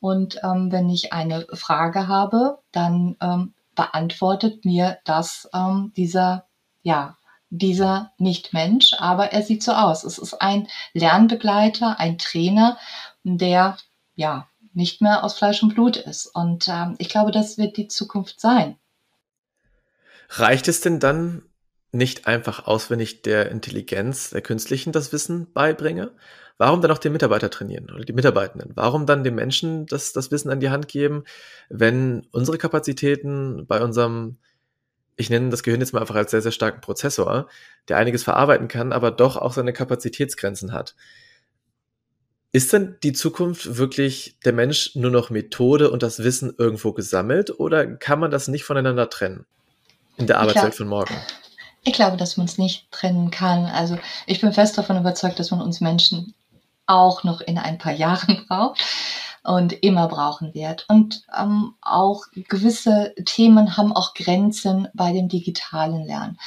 Und 0.00 0.38
ähm, 0.42 0.72
wenn 0.72 0.88
ich 0.88 1.12
eine 1.12 1.46
Frage 1.52 2.08
habe, 2.08 2.58
dann 2.72 3.16
ähm, 3.20 3.54
beantwortet 3.74 4.64
mir 4.64 4.98
das 5.04 5.48
ähm, 5.52 5.92
dieser, 5.96 6.46
ja, 6.82 7.16
dieser 7.50 8.12
Nicht-Mensch, 8.18 8.94
aber 8.98 9.32
er 9.32 9.42
sieht 9.42 9.62
so 9.62 9.72
aus. 9.72 10.04
Es 10.04 10.18
ist 10.18 10.34
ein 10.34 10.68
Lernbegleiter, 10.94 11.98
ein 11.98 12.16
Trainer, 12.16 12.78
der, 13.24 13.76
ja, 14.14 14.46
nicht 14.72 15.00
mehr 15.02 15.24
aus 15.24 15.36
Fleisch 15.36 15.62
und 15.62 15.74
Blut 15.74 15.96
ist. 15.96 16.26
Und 16.26 16.68
ähm, 16.68 16.94
ich 16.98 17.08
glaube, 17.08 17.30
das 17.30 17.58
wird 17.58 17.76
die 17.76 17.88
Zukunft 17.88 18.40
sein. 18.40 18.76
Reicht 20.28 20.68
es 20.68 20.80
denn 20.80 21.00
dann 21.00 21.42
nicht 21.92 22.26
einfach 22.26 22.66
aus, 22.66 22.88
wenn 22.88 23.00
ich 23.00 23.22
der 23.22 23.50
Intelligenz, 23.50 24.30
der 24.30 24.42
künstlichen 24.42 24.92
das 24.92 25.12
Wissen 25.12 25.52
beibringe? 25.52 26.12
Warum 26.56 26.82
dann 26.82 26.90
auch 26.90 26.98
den 26.98 27.12
Mitarbeiter 27.12 27.50
trainieren 27.50 27.90
oder 27.90 28.04
die 28.04 28.12
Mitarbeitenden? 28.12 28.72
Warum 28.74 29.06
dann 29.06 29.24
den 29.24 29.34
Menschen 29.34 29.86
das, 29.86 30.12
das 30.12 30.30
Wissen 30.30 30.50
an 30.50 30.60
die 30.60 30.70
Hand 30.70 30.88
geben, 30.88 31.24
wenn 31.68 32.26
unsere 32.32 32.58
Kapazitäten 32.58 33.66
bei 33.66 33.82
unserem 33.82 34.36
ich 35.20 35.28
nenne 35.28 35.50
das 35.50 35.62
Gehirn 35.62 35.80
jetzt 35.80 35.92
mal 35.92 36.00
einfach 36.00 36.14
als 36.14 36.30
sehr, 36.30 36.40
sehr 36.40 36.52
starken 36.52 36.80
Prozessor, 36.80 37.48
der 37.88 37.98
einiges 37.98 38.24
verarbeiten 38.24 38.68
kann, 38.68 38.92
aber 38.92 39.10
doch 39.10 39.36
auch 39.36 39.52
seine 39.52 39.74
Kapazitätsgrenzen 39.74 40.72
hat. 40.72 40.94
Ist 42.52 42.72
denn 42.72 42.96
die 43.02 43.12
Zukunft 43.12 43.76
wirklich 43.76 44.36
der 44.44 44.52
Mensch 44.52 44.96
nur 44.96 45.10
noch 45.10 45.30
Methode 45.30 45.90
und 45.90 46.02
das 46.02 46.18
Wissen 46.18 46.52
irgendwo 46.58 46.92
gesammelt 46.92 47.60
oder 47.60 47.86
kann 47.86 48.18
man 48.18 48.32
das 48.32 48.48
nicht 48.48 48.64
voneinander 48.64 49.08
trennen 49.08 49.46
in 50.16 50.26
der 50.26 50.40
Arbeitswelt 50.40 50.74
von 50.74 50.88
morgen? 50.88 51.14
Ich 51.84 51.92
glaube, 51.92 52.16
dass 52.16 52.36
man 52.36 52.46
es 52.46 52.58
nicht 52.58 52.90
trennen 52.90 53.30
kann. 53.30 53.66
Also 53.66 53.98
ich 54.26 54.40
bin 54.40 54.52
fest 54.52 54.76
davon 54.76 54.98
überzeugt, 54.98 55.38
dass 55.38 55.52
man 55.52 55.60
uns 55.60 55.80
Menschen 55.80 56.34
auch 56.86 57.22
noch 57.22 57.40
in 57.40 57.56
ein 57.56 57.78
paar 57.78 57.92
Jahren 57.92 58.44
braucht 58.48 58.80
und 59.42 59.72
immer 59.82 60.08
brauchen 60.08 60.52
wird. 60.54 60.84
Und 60.88 61.22
ähm, 61.36 61.74
auch 61.80 62.24
gewisse 62.48 63.14
Themen 63.24 63.76
haben 63.76 63.92
auch 63.92 64.14
Grenzen 64.14 64.88
bei 64.92 65.12
dem 65.12 65.28
digitalen 65.28 66.04
Lernen. 66.04 66.38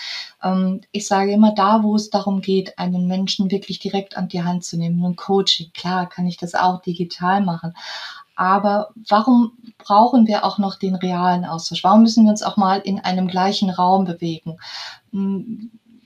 Ähm, 0.43 0.81
ich 0.91 1.07
sage 1.07 1.31
immer, 1.31 1.53
da 1.53 1.83
wo 1.83 1.95
es 1.95 2.09
darum 2.09 2.41
geht, 2.41 2.77
einen 2.77 3.07
Menschen 3.07 3.49
wirklich 3.49 3.79
direkt 3.79 4.15
an 4.15 4.27
die 4.27 4.43
Hand 4.43 4.63
zu 4.63 4.77
nehmen, 4.77 5.03
ein 5.03 5.15
Coaching, 5.15 5.71
klar 5.73 6.07
kann 6.07 6.27
ich 6.27 6.37
das 6.37 6.53
auch 6.53 6.81
digital 6.81 7.41
machen. 7.41 7.73
Aber 8.35 8.89
warum 9.07 9.51
brauchen 9.77 10.25
wir 10.27 10.43
auch 10.43 10.57
noch 10.57 10.75
den 10.75 10.95
realen 10.95 11.45
Austausch? 11.45 11.83
Warum 11.83 12.01
müssen 12.01 12.25
wir 12.25 12.31
uns 12.31 12.41
auch 12.41 12.57
mal 12.57 12.79
in 12.79 12.99
einem 12.99 13.27
gleichen 13.27 13.69
Raum 13.69 14.05
bewegen? 14.05 14.57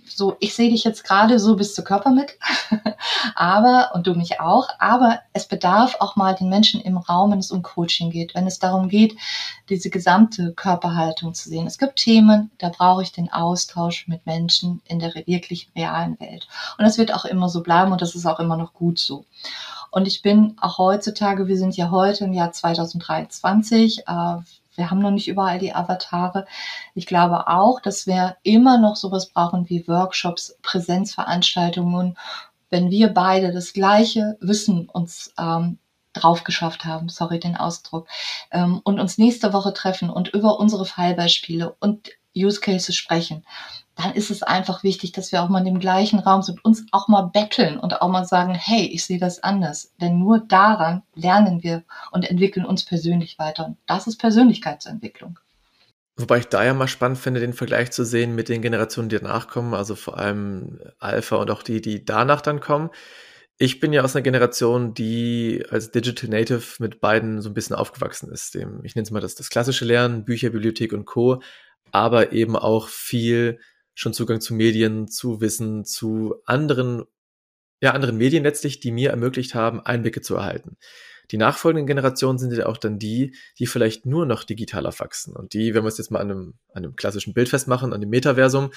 So, 0.09 0.37
ich 0.39 0.55
sehe 0.55 0.69
dich 0.69 0.83
jetzt 0.83 1.03
gerade 1.03 1.39
so 1.39 1.55
bis 1.55 1.75
zur 1.75 1.83
Körpermittel, 1.83 2.35
aber, 3.35 3.91
und 3.93 4.07
du 4.07 4.15
mich 4.15 4.39
auch, 4.39 4.67
aber 4.79 5.19
es 5.33 5.47
bedarf 5.47 5.95
auch 5.99 6.15
mal 6.15 6.33
den 6.33 6.49
Menschen 6.49 6.81
im 6.81 6.97
Raum, 6.97 7.31
wenn 7.31 7.39
es 7.39 7.51
um 7.51 7.61
Coaching 7.61 8.09
geht, 8.09 8.33
wenn 8.33 8.47
es 8.47 8.59
darum 8.59 8.89
geht, 8.89 9.15
diese 9.69 9.89
gesamte 9.89 10.53
Körperhaltung 10.53 11.33
zu 11.33 11.49
sehen. 11.49 11.67
Es 11.67 11.77
gibt 11.77 11.97
Themen, 11.97 12.51
da 12.57 12.69
brauche 12.69 13.03
ich 13.03 13.11
den 13.11 13.31
Austausch 13.31 14.07
mit 14.07 14.25
Menschen 14.25 14.81
in 14.85 14.99
der 14.99 15.13
wirklichen 15.13 15.71
realen 15.75 16.19
Welt. 16.19 16.47
Und 16.77 16.85
das 16.85 16.97
wird 16.97 17.13
auch 17.13 17.25
immer 17.25 17.49
so 17.49 17.61
bleiben 17.61 17.91
und 17.91 18.01
das 18.01 18.15
ist 18.15 18.25
auch 18.25 18.39
immer 18.39 18.57
noch 18.57 18.73
gut 18.73 18.99
so. 18.99 19.25
Und 19.91 20.07
ich 20.07 20.21
bin 20.21 20.57
auch 20.59 20.77
heutzutage, 20.77 21.47
wir 21.47 21.57
sind 21.57 21.77
ja 21.77 21.89
heute 21.91 22.25
im 22.25 22.33
Jahr 22.33 22.51
2023, 22.51 23.99
äh, 24.07 24.37
wir 24.77 24.91
haben 24.91 24.99
noch 24.99 25.11
nicht 25.11 25.27
überall 25.27 25.59
die 25.59 25.73
Avatare. 25.73 26.45
Ich 26.93 27.07
glaube 27.07 27.47
auch, 27.47 27.81
dass 27.81 28.07
wir 28.07 28.37
immer 28.43 28.77
noch 28.77 28.95
sowas 28.95 29.29
brauchen 29.29 29.69
wie 29.69 29.87
Workshops, 29.87 30.57
Präsenzveranstaltungen. 30.61 32.17
Wenn 32.69 32.91
wir 32.91 33.09
beide 33.09 33.51
das 33.51 33.73
gleiche 33.73 34.37
Wissen 34.39 34.87
uns 34.87 35.33
ähm, 35.39 35.79
drauf 36.13 36.43
geschafft 36.43 36.85
haben, 36.85 37.09
sorry 37.09 37.39
den 37.39 37.57
Ausdruck, 37.57 38.07
ähm, 38.51 38.81
und 38.83 38.99
uns 38.99 39.17
nächste 39.17 39.51
Woche 39.51 39.73
treffen 39.73 40.09
und 40.09 40.29
über 40.29 40.59
unsere 40.59 40.85
Fallbeispiele 40.85 41.75
und 41.79 42.09
Use 42.35 42.61
Cases 42.61 42.95
sprechen, 42.95 43.45
dann 43.97 44.13
ist 44.13 44.29
es 44.29 44.43
einfach 44.43 44.83
wichtig, 44.83 45.11
dass 45.11 45.31
wir 45.31 45.41
auch 45.41 45.49
mal 45.49 45.59
in 45.59 45.65
dem 45.65 45.79
gleichen 45.79 46.19
Raum 46.19 46.43
sind, 46.43 46.63
uns 46.63 46.85
auch 46.91 47.07
mal 47.07 47.23
betteln 47.23 47.79
und 47.79 47.99
auch 48.01 48.09
mal 48.09 48.25
sagen, 48.25 48.53
hey, 48.53 48.85
ich 48.85 49.03
sehe 49.03 49.17
das 49.17 49.41
anders. 49.41 49.91
Denn 49.99 50.19
nur 50.19 50.39
daran 50.39 51.01
lernen 51.15 51.63
wir 51.63 51.83
und 52.11 52.29
entwickeln 52.29 52.65
uns 52.65 52.85
persönlich 52.85 53.39
weiter. 53.39 53.65
Und 53.65 53.77
das 53.87 54.05
ist 54.05 54.17
Persönlichkeitsentwicklung. 54.17 55.39
Wobei 56.15 56.37
ich 56.37 56.47
da 56.47 56.63
ja 56.63 56.75
mal 56.75 56.87
spannend 56.87 57.17
finde, 57.17 57.39
den 57.39 57.53
Vergleich 57.53 57.91
zu 57.91 58.03
sehen 58.03 58.35
mit 58.35 58.49
den 58.49 58.61
Generationen, 58.61 59.09
die 59.09 59.17
danach 59.17 59.47
kommen, 59.47 59.73
also 59.73 59.95
vor 59.95 60.17
allem 60.17 60.79
Alpha 60.99 61.37
und 61.37 61.49
auch 61.49 61.63
die, 61.63 61.81
die 61.81 62.05
danach 62.05 62.41
dann 62.41 62.59
kommen. 62.59 62.91
Ich 63.57 63.79
bin 63.79 63.93
ja 63.93 64.03
aus 64.03 64.15
einer 64.15 64.23
Generation, 64.23 64.93
die 64.93 65.65
als 65.71 65.89
Digital 65.89 66.29
Native 66.29 66.75
mit 66.77 67.01
beiden 67.01 67.41
so 67.41 67.49
ein 67.49 67.55
bisschen 67.55 67.75
aufgewachsen 67.75 68.31
ist. 68.31 68.53
Dem, 68.53 68.83
ich 68.83 68.95
nenne 68.95 69.05
es 69.05 69.11
mal 69.11 69.21
das, 69.21 69.33
das 69.33 69.49
klassische 69.49 69.85
Lernen, 69.85 70.23
Bücher, 70.23 70.51
Bibliothek 70.51 70.93
und 70.93 71.05
Co., 71.05 71.41
aber 71.91 72.31
eben 72.31 72.55
auch 72.55 72.89
viel 72.89 73.59
schon 73.97 74.13
Zugang 74.13 74.39
zu 74.41 74.53
Medien, 74.53 75.07
zu 75.07 75.41
Wissen, 75.41 75.83
zu 75.83 76.35
anderen, 76.45 77.05
ja, 77.81 77.93
anderen 77.93 78.17
Medien 78.17 78.43
letztlich, 78.43 78.79
die 78.79 78.91
mir 78.91 79.09
ermöglicht 79.09 79.55
haben, 79.55 79.81
Einblicke 79.81 80.21
zu 80.21 80.35
erhalten. 80.35 80.77
Die 81.31 81.37
nachfolgenden 81.37 81.87
Generationen 81.87 82.37
sind 82.37 82.53
ja 82.53 82.67
auch 82.67 82.77
dann 82.77 82.99
die, 82.99 83.35
die 83.57 83.65
vielleicht 83.65 84.05
nur 84.05 84.27
noch 84.27 84.43
digitaler 84.43 84.93
wachsen 84.99 85.35
und 85.35 85.53
die, 85.53 85.73
wenn 85.73 85.83
wir 85.83 85.87
es 85.87 85.97
jetzt 85.97 86.11
mal 86.11 86.19
an 86.19 86.29
einem, 86.29 86.53
an 86.73 86.83
einem 86.83 86.95
klassischen 86.95 87.33
Bild 87.33 87.49
festmachen, 87.49 87.91
an 87.91 87.99
dem 87.99 88.11
Metaversum, 88.11 88.69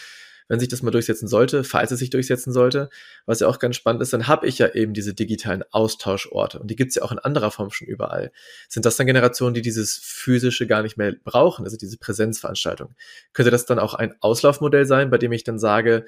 wenn 0.50 0.58
sich 0.58 0.68
das 0.68 0.82
mal 0.82 0.90
durchsetzen 0.90 1.28
sollte, 1.28 1.62
falls 1.62 1.92
es 1.92 2.00
sich 2.00 2.10
durchsetzen 2.10 2.52
sollte, 2.52 2.90
was 3.24 3.38
ja 3.38 3.46
auch 3.46 3.60
ganz 3.60 3.76
spannend 3.76 4.02
ist, 4.02 4.12
dann 4.12 4.26
habe 4.26 4.48
ich 4.48 4.58
ja 4.58 4.74
eben 4.74 4.94
diese 4.94 5.14
digitalen 5.14 5.62
Austauschorte 5.70 6.58
und 6.58 6.68
die 6.68 6.74
gibt 6.74 6.88
es 6.88 6.96
ja 6.96 7.02
auch 7.02 7.12
in 7.12 7.20
anderer 7.20 7.52
Form 7.52 7.70
schon 7.70 7.86
überall. 7.86 8.32
Sind 8.68 8.84
das 8.84 8.96
dann 8.96 9.06
Generationen, 9.06 9.54
die 9.54 9.62
dieses 9.62 9.96
physische 10.02 10.66
gar 10.66 10.82
nicht 10.82 10.96
mehr 10.96 11.14
brauchen, 11.22 11.64
also 11.64 11.76
diese 11.76 11.98
Präsenzveranstaltung? 11.98 12.96
Könnte 13.32 13.52
das 13.52 13.64
dann 13.64 13.78
auch 13.78 13.94
ein 13.94 14.16
Auslaufmodell 14.20 14.86
sein, 14.86 15.08
bei 15.08 15.18
dem 15.18 15.30
ich 15.30 15.44
dann 15.44 15.60
sage, 15.60 16.04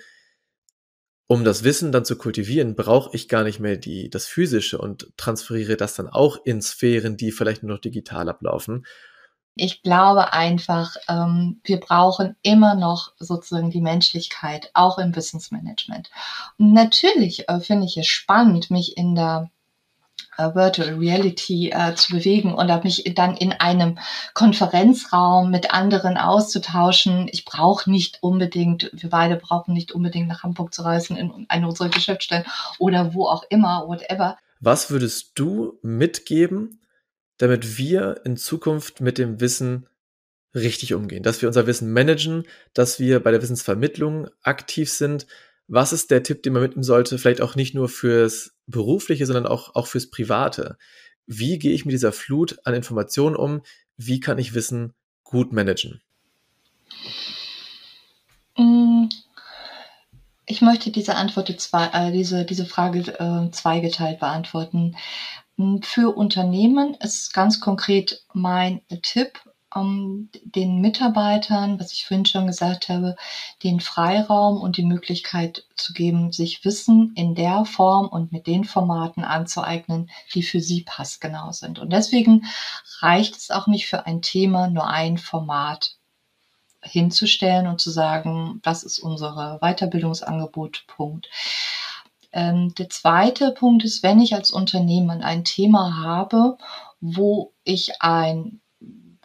um 1.29 1.45
das 1.45 1.63
Wissen 1.63 1.93
dann 1.93 2.05
zu 2.05 2.17
kultivieren, 2.17 2.75
brauche 2.75 3.15
ich 3.15 3.29
gar 3.29 3.45
nicht 3.45 3.61
mehr 3.61 3.77
die, 3.77 4.11
das 4.11 4.27
Physische 4.27 4.77
und 4.77 5.17
transferiere 5.17 5.77
das 5.77 5.95
dann 5.95 6.09
auch 6.09 6.45
in 6.45 6.61
Sphären, 6.61 7.17
die 7.17 7.31
vielleicht 7.31 7.63
nur 7.63 7.77
noch 7.77 7.81
digital 7.81 8.29
ablaufen 8.29 8.85
ich 9.55 9.83
glaube 9.83 10.33
einfach, 10.33 10.97
ähm, 11.09 11.61
wir 11.65 11.79
brauchen 11.79 12.37
immer 12.43 12.75
noch 12.75 13.13
sozusagen 13.19 13.71
die 13.71 13.81
Menschlichkeit, 13.81 14.71
auch 14.75 14.99
im 14.99 15.15
Wissensmanagement. 15.15 16.11
Und 16.59 16.73
natürlich 16.73 17.49
äh, 17.49 17.61
finde 17.61 17.87
ich 17.87 17.97
es 17.97 18.07
spannend, 18.07 18.71
mich 18.71 18.97
in 18.97 19.15
der 19.15 19.51
äh, 20.39 20.55
Virtual 20.55 20.95
Reality 20.95 21.71
äh, 21.71 21.95
zu 21.95 22.13
bewegen 22.13 22.55
und 22.55 22.85
mich 22.85 23.05
dann 23.15 23.37
in 23.37 23.53
einem 23.53 23.99
Konferenzraum 24.33 25.51
mit 25.51 25.73
anderen 25.75 26.17
auszutauschen. 26.17 27.29
Ich 27.31 27.45
brauche 27.45 27.91
nicht 27.91 28.23
unbedingt, 28.23 28.91
wir 28.95 29.11
beide 29.11 29.37
brauchen 29.37 29.75
nicht 29.75 29.93
unbedingt 29.93 30.29
nach 30.29 30.43
Hamburg 30.43 30.73
zu 30.73 30.83
reisen 30.83 31.17
in 31.17 31.47
eine 31.49 31.69
unserer 31.69 31.91
Geschäftsstellen 31.91 32.47
oder 32.79 33.13
wo 33.13 33.27
auch 33.27 33.45
immer, 33.51 33.87
whatever. 33.87 34.39
Was 34.61 34.91
würdest 34.91 35.33
du 35.35 35.79
mitgeben, 35.83 36.79
damit 37.43 37.77
wir 37.77 38.21
in 38.25 38.37
Zukunft 38.37 39.01
mit 39.01 39.19
dem 39.19 39.41
Wissen 39.41 39.89
richtig 40.55 40.95
umgehen, 40.95 41.25
dass 41.25 41.43
wir 41.43 41.49
unser 41.49 41.67
Wissen 41.67 41.93
managen, 41.93 42.45
dass 42.73 43.01
wir 43.01 43.19
bei 43.19 43.33
der 43.33 43.43
Wissensvermittlung 43.43 44.29
aktiv 44.45 44.89
sind. 44.93 45.27
Was 45.67 45.93
ist 45.93 46.13
der 46.13 46.23
Tipp, 46.23 46.45
den 46.45 46.53
man 46.53 46.63
mitnehmen 46.63 46.85
sollte? 46.85 47.19
Vielleicht 47.19 47.41
auch 47.41 47.57
nicht 47.57 47.75
nur 47.75 47.89
fürs 47.89 48.55
Berufliche, 48.69 49.27
sondern 49.27 49.47
auch, 49.47 49.75
auch 49.75 49.89
fürs 49.89 50.09
Private. 50.09 50.79
Wie 51.27 51.59
gehe 51.59 51.73
ich 51.73 51.85
mit 51.85 51.93
dieser 51.93 52.13
Flut 52.13 52.61
an 52.63 52.75
Informationen 52.75 53.35
um? 53.35 53.63
Wie 53.97 54.21
kann 54.21 54.39
ich 54.39 54.55
Wissen 54.55 54.95
gut 55.25 55.53
managen? 55.53 56.01
Mm, 58.57 59.09
ich 60.47 60.61
möchte 60.63 60.93
diese 60.93 61.17
Antwort, 61.17 61.51
äh, 61.51 62.13
diese, 62.13 62.45
diese 62.45 62.67
Frage 62.67 63.01
äh, 63.01 63.51
zweigeteilt 63.51 64.21
beantworten. 64.21 64.95
Hm, 65.57 65.83
für 65.83 66.17
Unternehmen 66.17 66.95
ist 66.95 67.33
ganz 67.33 67.61
konkret 67.61 68.25
mein 68.33 68.83
Tipp, 69.03 69.41
um 69.75 70.29
den 70.45 70.81
Mitarbeitern, 70.81 71.81
was 71.81 71.93
ich 71.93 72.07
vorhin 72.07 72.27
schon 72.27 72.47
gesagt 72.47 72.89
habe, 72.89 73.17
den 73.63 73.81
Freiraum 73.81 74.61
und 74.61 74.77
die 74.77 74.85
Möglichkeit 74.85 75.65
zu 75.77 75.93
geben, 75.93 76.33
sich 76.33 76.65
Wissen 76.65 77.13
in 77.15 77.35
der 77.35 77.65
Form 77.65 78.09
und 78.09 78.33
mit 78.33 78.47
den 78.47 78.65
Formaten 78.65 79.25
anzueignen, 79.25 80.11
die 80.35 80.43
für 80.43 80.61
sie 80.61 80.83
passgenau 80.83 81.53
sind. 81.53 81.79
Und 81.79 81.91
deswegen 81.91 82.45
reicht 83.01 83.37
es 83.37 83.51
auch 83.51 83.67
nicht 83.67 83.87
für 83.87 84.07
ein 84.07 84.21
Thema 84.21 84.69
nur 84.69 84.87
ein 84.87 85.17
Format 85.17 85.97
hinzustellen 86.83 87.67
und 87.67 87.81
zu 87.81 87.91
sagen, 87.91 88.61
das 88.63 88.83
ist 88.83 88.99
unsere 88.99 89.59
Weiterbildungsangebot, 89.61 90.85
Punkt. 90.89 91.29
Ähm, 92.33 92.75
der 92.75 92.89
zweite 92.89 93.53
Punkt 93.53 93.85
ist, 93.85 94.03
wenn 94.03 94.21
ich 94.21 94.35
als 94.35 94.51
Unternehmen 94.51 95.23
ein 95.23 95.45
Thema 95.45 96.03
habe, 96.03 96.57
wo 97.01 97.53
ich 97.65 98.01
ein 98.01 98.61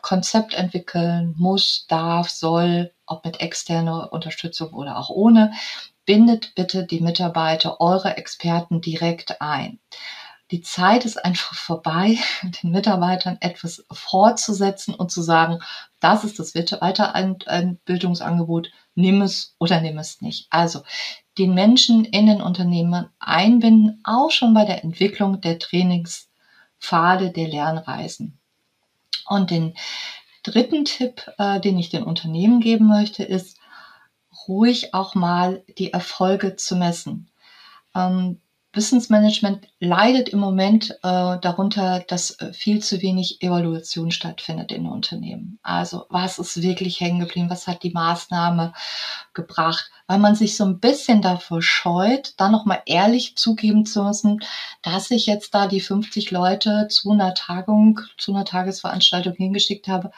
Konzept 0.01 0.53
entwickeln 0.53 1.33
muss, 1.37 1.85
darf, 1.87 2.29
soll, 2.29 2.93
ob 3.05 3.25
mit 3.25 3.39
externer 3.39 4.11
Unterstützung 4.13 4.73
oder 4.73 4.97
auch 4.97 5.09
ohne, 5.09 5.53
bindet 6.05 6.53
bitte 6.55 6.85
die 6.85 7.01
Mitarbeiter, 7.01 7.81
eure 7.81 8.17
Experten 8.17 8.81
direkt 8.81 9.41
ein. 9.41 9.79
Die 10.51 10.61
Zeit 10.61 11.03
ist 11.03 11.23
einfach 11.23 11.55
vorbei, 11.55 12.17
den 12.41 12.71
Mitarbeitern 12.71 13.37
etwas 13.41 13.85
fortzusetzen 13.91 14.95
und 14.95 15.11
zu 15.11 15.21
sagen, 15.21 15.59
das 15.99 16.23
ist 16.23 16.39
das 16.39 16.53
Weiterbildungsangebot, 16.53 18.71
nimm 18.95 19.21
es 19.21 19.55
oder 19.59 19.81
nimm 19.81 19.97
es 19.97 20.21
nicht. 20.21 20.47
Also 20.49 20.83
den 21.37 21.53
Menschen 21.53 22.05
in 22.05 22.27
den 22.27 22.41
Unternehmen 22.41 23.09
einbinden, 23.19 24.01
auch 24.03 24.31
schon 24.31 24.53
bei 24.53 24.65
der 24.65 24.83
Entwicklung 24.83 25.41
der 25.41 25.59
Trainingspfade 25.59 27.31
der 27.31 27.47
Lernreisen. 27.47 28.39
Und 29.27 29.51
den 29.51 29.75
dritten 30.43 30.85
Tipp, 30.85 31.29
äh, 31.37 31.59
den 31.59 31.77
ich 31.77 31.89
den 31.89 32.03
Unternehmen 32.03 32.59
geben 32.59 32.87
möchte, 32.87 33.23
ist, 33.23 33.57
ruhig 34.47 34.93
auch 34.93 35.15
mal 35.15 35.63
die 35.77 35.91
Erfolge 35.91 36.55
zu 36.55 36.75
messen. 36.75 37.29
Ähm, 37.93 38.39
Wissensmanagement 38.77 39.67
leidet 39.79 40.29
im 40.29 40.39
Moment 40.39 40.91
äh, 41.03 41.37
darunter, 41.41 42.05
dass 42.07 42.39
äh, 42.39 42.53
viel 42.53 42.81
zu 42.81 43.01
wenig 43.01 43.41
Evaluation 43.41 44.11
stattfindet 44.11 44.71
in 44.71 44.87
Unternehmen. 44.87 45.59
Also 45.63 46.05
was 46.09 46.39
ist 46.39 46.61
wirklich 46.61 47.01
hängen 47.01 47.19
geblieben? 47.19 47.49
Was 47.49 47.67
hat 47.67 47.83
die 47.83 47.91
Maßnahme 47.91 48.71
gebracht? 49.33 49.91
Weil 50.07 50.19
man 50.19 50.35
sich 50.35 50.55
so 50.55 50.63
ein 50.63 50.79
bisschen 50.79 51.21
davor 51.21 51.61
scheut, 51.61 52.33
dann 52.37 52.53
nochmal 52.53 52.81
ehrlich 52.85 53.35
zugeben 53.35 53.85
zu 53.85 54.03
müssen, 54.03 54.39
dass 54.81 55.11
ich 55.11 55.25
jetzt 55.25 55.53
da 55.53 55.67
die 55.67 55.81
50 55.81 56.31
Leute 56.31 56.87
zu 56.89 57.11
einer 57.11 57.33
Tagung, 57.33 57.99
zu 58.17 58.33
einer 58.33 58.45
Tagesveranstaltung 58.45 59.33
hingeschickt 59.33 59.89
habe, 59.89 60.11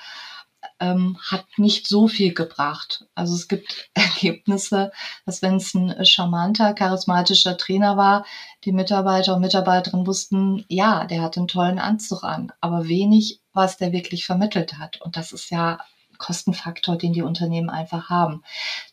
ähm, 0.80 1.18
hat 1.30 1.46
nicht 1.58 1.88
so 1.88 2.08
viel 2.08 2.34
gebracht. 2.34 3.06
Also 3.16 3.36
es 3.36 3.48
gibt 3.48 3.90
Ergebnisse, 3.94 4.92
dass 5.26 5.42
wenn 5.42 5.56
es 5.56 5.74
ein 5.74 6.06
charmanter, 6.06 6.74
charismatischer 6.74 7.58
Trainer 7.58 7.98
war, 7.98 8.26
die 8.66 8.72
Mitarbeiter 8.72 9.36
und 9.36 9.42
Mitarbeiterinnen 9.42 10.08
wussten, 10.08 10.66
ja, 10.68 11.06
der 11.06 11.22
hat 11.22 11.38
einen 11.38 11.48
tollen 11.48 11.80
Anzug 11.80 12.24
an, 12.24 12.52
aber 12.62 12.88
wenig, 12.88 13.42
was 13.54 13.78
der 13.78 13.92
wirklich 13.92 14.26
vermittelt 14.26 14.78
hat. 14.78 15.02
Und 15.02 15.18
das 15.18 15.32
ist 15.32 15.50
ja 15.50 15.80
Kostenfaktor, 16.18 16.98
den 16.98 17.14
die 17.14 17.22
Unternehmen 17.22 17.70
einfach 17.70 18.10
haben. 18.10 18.44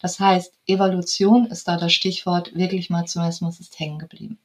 Das 0.01 0.18
heißt, 0.18 0.55
Evaluation 0.66 1.46
ist 1.46 1.68
da 1.68 1.77
das 1.77 1.92
Stichwort, 1.92 2.55
wirklich 2.55 2.88
mal 2.88 3.05
zu 3.05 3.20
messen, 3.20 3.46
was 3.46 3.61
ist 3.61 3.79
hängen 3.79 3.99
geblieben. 3.99 4.38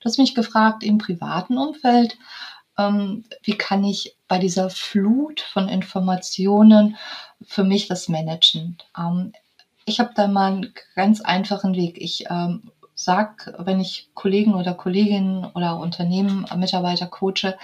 Du 0.00 0.04
hast 0.10 0.18
mich 0.18 0.34
gefragt 0.34 0.82
im 0.82 0.98
privaten 0.98 1.56
Umfeld, 1.56 2.18
ähm, 2.78 3.24
wie 3.42 3.56
kann 3.56 3.84
ich 3.84 4.16
bei 4.28 4.38
dieser 4.38 4.70
Flut 4.70 5.40
von 5.40 5.68
Informationen 5.68 6.96
für 7.44 7.64
mich 7.64 7.88
das 7.88 8.08
managen. 8.08 8.78
Ähm, 8.98 9.32
ich 9.84 10.00
habe 10.00 10.10
da 10.14 10.26
mal 10.26 10.52
einen 10.52 10.74
ganz 10.94 11.20
einfachen 11.20 11.74
Weg. 11.74 11.96
Ich 12.00 12.24
ähm, 12.28 12.70
sag, 12.94 13.54
wenn 13.58 13.80
ich 13.80 14.10
Kollegen 14.14 14.54
oder 14.54 14.74
Kolleginnen 14.74 15.44
oder 15.44 15.78
Unternehmen, 15.78 16.46
Mitarbeiter 16.56 17.06
coache, 17.06 17.56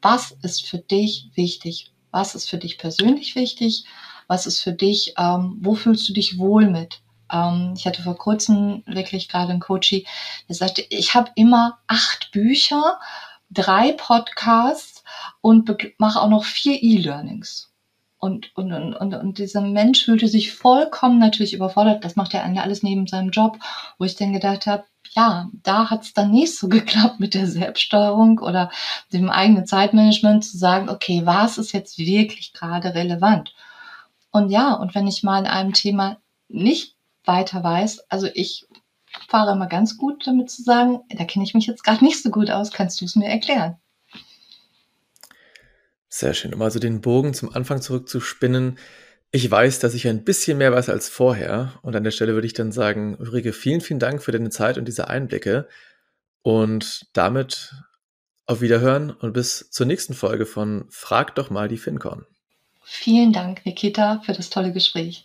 was 0.00 0.32
ist 0.42 0.66
für 0.66 0.78
dich 0.78 1.30
wichtig? 1.34 1.92
Was 2.10 2.34
ist 2.34 2.50
für 2.50 2.58
dich 2.58 2.78
persönlich 2.78 3.36
wichtig? 3.36 3.84
Was 4.26 4.46
ist 4.46 4.60
für 4.60 4.72
dich, 4.72 5.14
ähm, 5.18 5.58
wo 5.60 5.74
fühlst 5.74 6.08
du 6.08 6.12
dich 6.12 6.38
wohl 6.38 6.68
mit? 6.68 7.00
Ähm, 7.30 7.74
ich 7.76 7.86
hatte 7.86 8.02
vor 8.02 8.16
kurzem 8.16 8.82
wirklich 8.86 9.28
gerade 9.28 9.52
einen 9.52 9.60
Coachie, 9.60 10.06
der 10.48 10.56
sagte, 10.56 10.84
ich 10.90 11.14
habe 11.14 11.30
immer 11.36 11.78
acht 11.86 12.32
Bücher, 12.32 12.98
drei 13.52 13.92
Podcasts 13.92 15.04
und 15.40 15.70
mache 15.98 16.20
auch 16.20 16.28
noch 16.28 16.44
vier 16.44 16.82
E-Learnings. 16.82 17.70
Und, 18.18 18.56
und, 18.56 18.72
und, 18.72 18.94
und, 18.94 19.14
und 19.14 19.38
dieser 19.38 19.62
Mensch 19.62 20.04
fühlte 20.04 20.28
sich 20.28 20.52
vollkommen 20.52 21.18
natürlich 21.18 21.54
überfordert. 21.54 22.04
Das 22.04 22.14
macht 22.14 22.34
er 22.34 22.44
alles 22.44 22.84
neben 22.84 23.08
seinem 23.08 23.30
Job, 23.30 23.58
wo 23.98 24.04
ich 24.04 24.14
dann 24.14 24.32
gedacht 24.32 24.66
habe, 24.68 24.84
ja, 25.10 25.50
da 25.64 25.90
hat 25.90 26.02
es 26.02 26.14
dann 26.14 26.30
nicht 26.30 26.56
so 26.56 26.68
geklappt 26.68 27.20
mit 27.20 27.34
der 27.34 27.46
Selbststeuerung 27.46 28.38
oder 28.38 28.70
dem 29.12 29.28
eigenen 29.28 29.66
Zeitmanagement 29.66 30.44
zu 30.44 30.56
sagen, 30.56 30.88
okay, 30.88 31.22
was 31.24 31.58
ist 31.58 31.72
jetzt 31.72 31.98
wirklich 31.98 32.52
gerade 32.52 32.94
relevant? 32.94 33.54
Und 34.30 34.50
ja, 34.50 34.74
und 34.74 34.94
wenn 34.94 35.06
ich 35.06 35.22
mal 35.22 35.40
in 35.40 35.46
einem 35.46 35.72
Thema 35.72 36.18
nicht 36.48 36.96
weiter 37.24 37.62
weiß, 37.62 38.08
also 38.08 38.28
ich 38.32 38.66
fahre 39.28 39.52
immer 39.52 39.66
ganz 39.66 39.96
gut 39.96 40.26
damit 40.26 40.50
zu 40.50 40.62
sagen, 40.62 41.00
da 41.10 41.24
kenne 41.24 41.44
ich 41.44 41.54
mich 41.54 41.66
jetzt 41.66 41.84
gerade 41.84 42.04
nicht 42.04 42.22
so 42.22 42.30
gut 42.30 42.50
aus, 42.50 42.70
kannst 42.70 43.00
du 43.00 43.04
es 43.04 43.16
mir 43.16 43.28
erklären? 43.28 43.76
Sehr 46.08 46.34
schön. 46.34 46.52
Um 46.52 46.60
also 46.60 46.78
den 46.78 47.00
Bogen 47.00 47.32
zum 47.32 47.54
Anfang 47.54 47.80
zurückzuspinnen. 47.80 48.78
Ich 49.30 49.50
weiß, 49.50 49.78
dass 49.78 49.94
ich 49.94 50.06
ein 50.06 50.24
bisschen 50.24 50.58
mehr 50.58 50.70
weiß 50.70 50.90
als 50.90 51.08
vorher. 51.08 51.72
Und 51.80 51.96
an 51.96 52.04
der 52.04 52.10
Stelle 52.10 52.34
würde 52.34 52.46
ich 52.46 52.52
dann 52.52 52.70
sagen, 52.70 53.16
Ulrike, 53.18 53.54
vielen, 53.54 53.80
vielen 53.80 53.98
Dank 53.98 54.22
für 54.22 54.30
deine 54.30 54.50
Zeit 54.50 54.76
und 54.76 54.86
diese 54.86 55.08
Einblicke. 55.08 55.68
Und 56.42 57.06
damit 57.14 57.74
auf 58.44 58.60
Wiederhören 58.60 59.10
und 59.10 59.32
bis 59.32 59.70
zur 59.70 59.86
nächsten 59.86 60.12
Folge 60.12 60.44
von 60.44 60.84
Frag 60.90 61.34
doch 61.34 61.48
mal 61.48 61.68
die 61.68 61.78
FinCon. 61.78 62.26
Vielen 62.84 63.32
Dank, 63.32 63.64
Nikita, 63.64 64.20
für 64.20 64.34
das 64.34 64.50
tolle 64.50 64.72
Gespräch. 64.72 65.24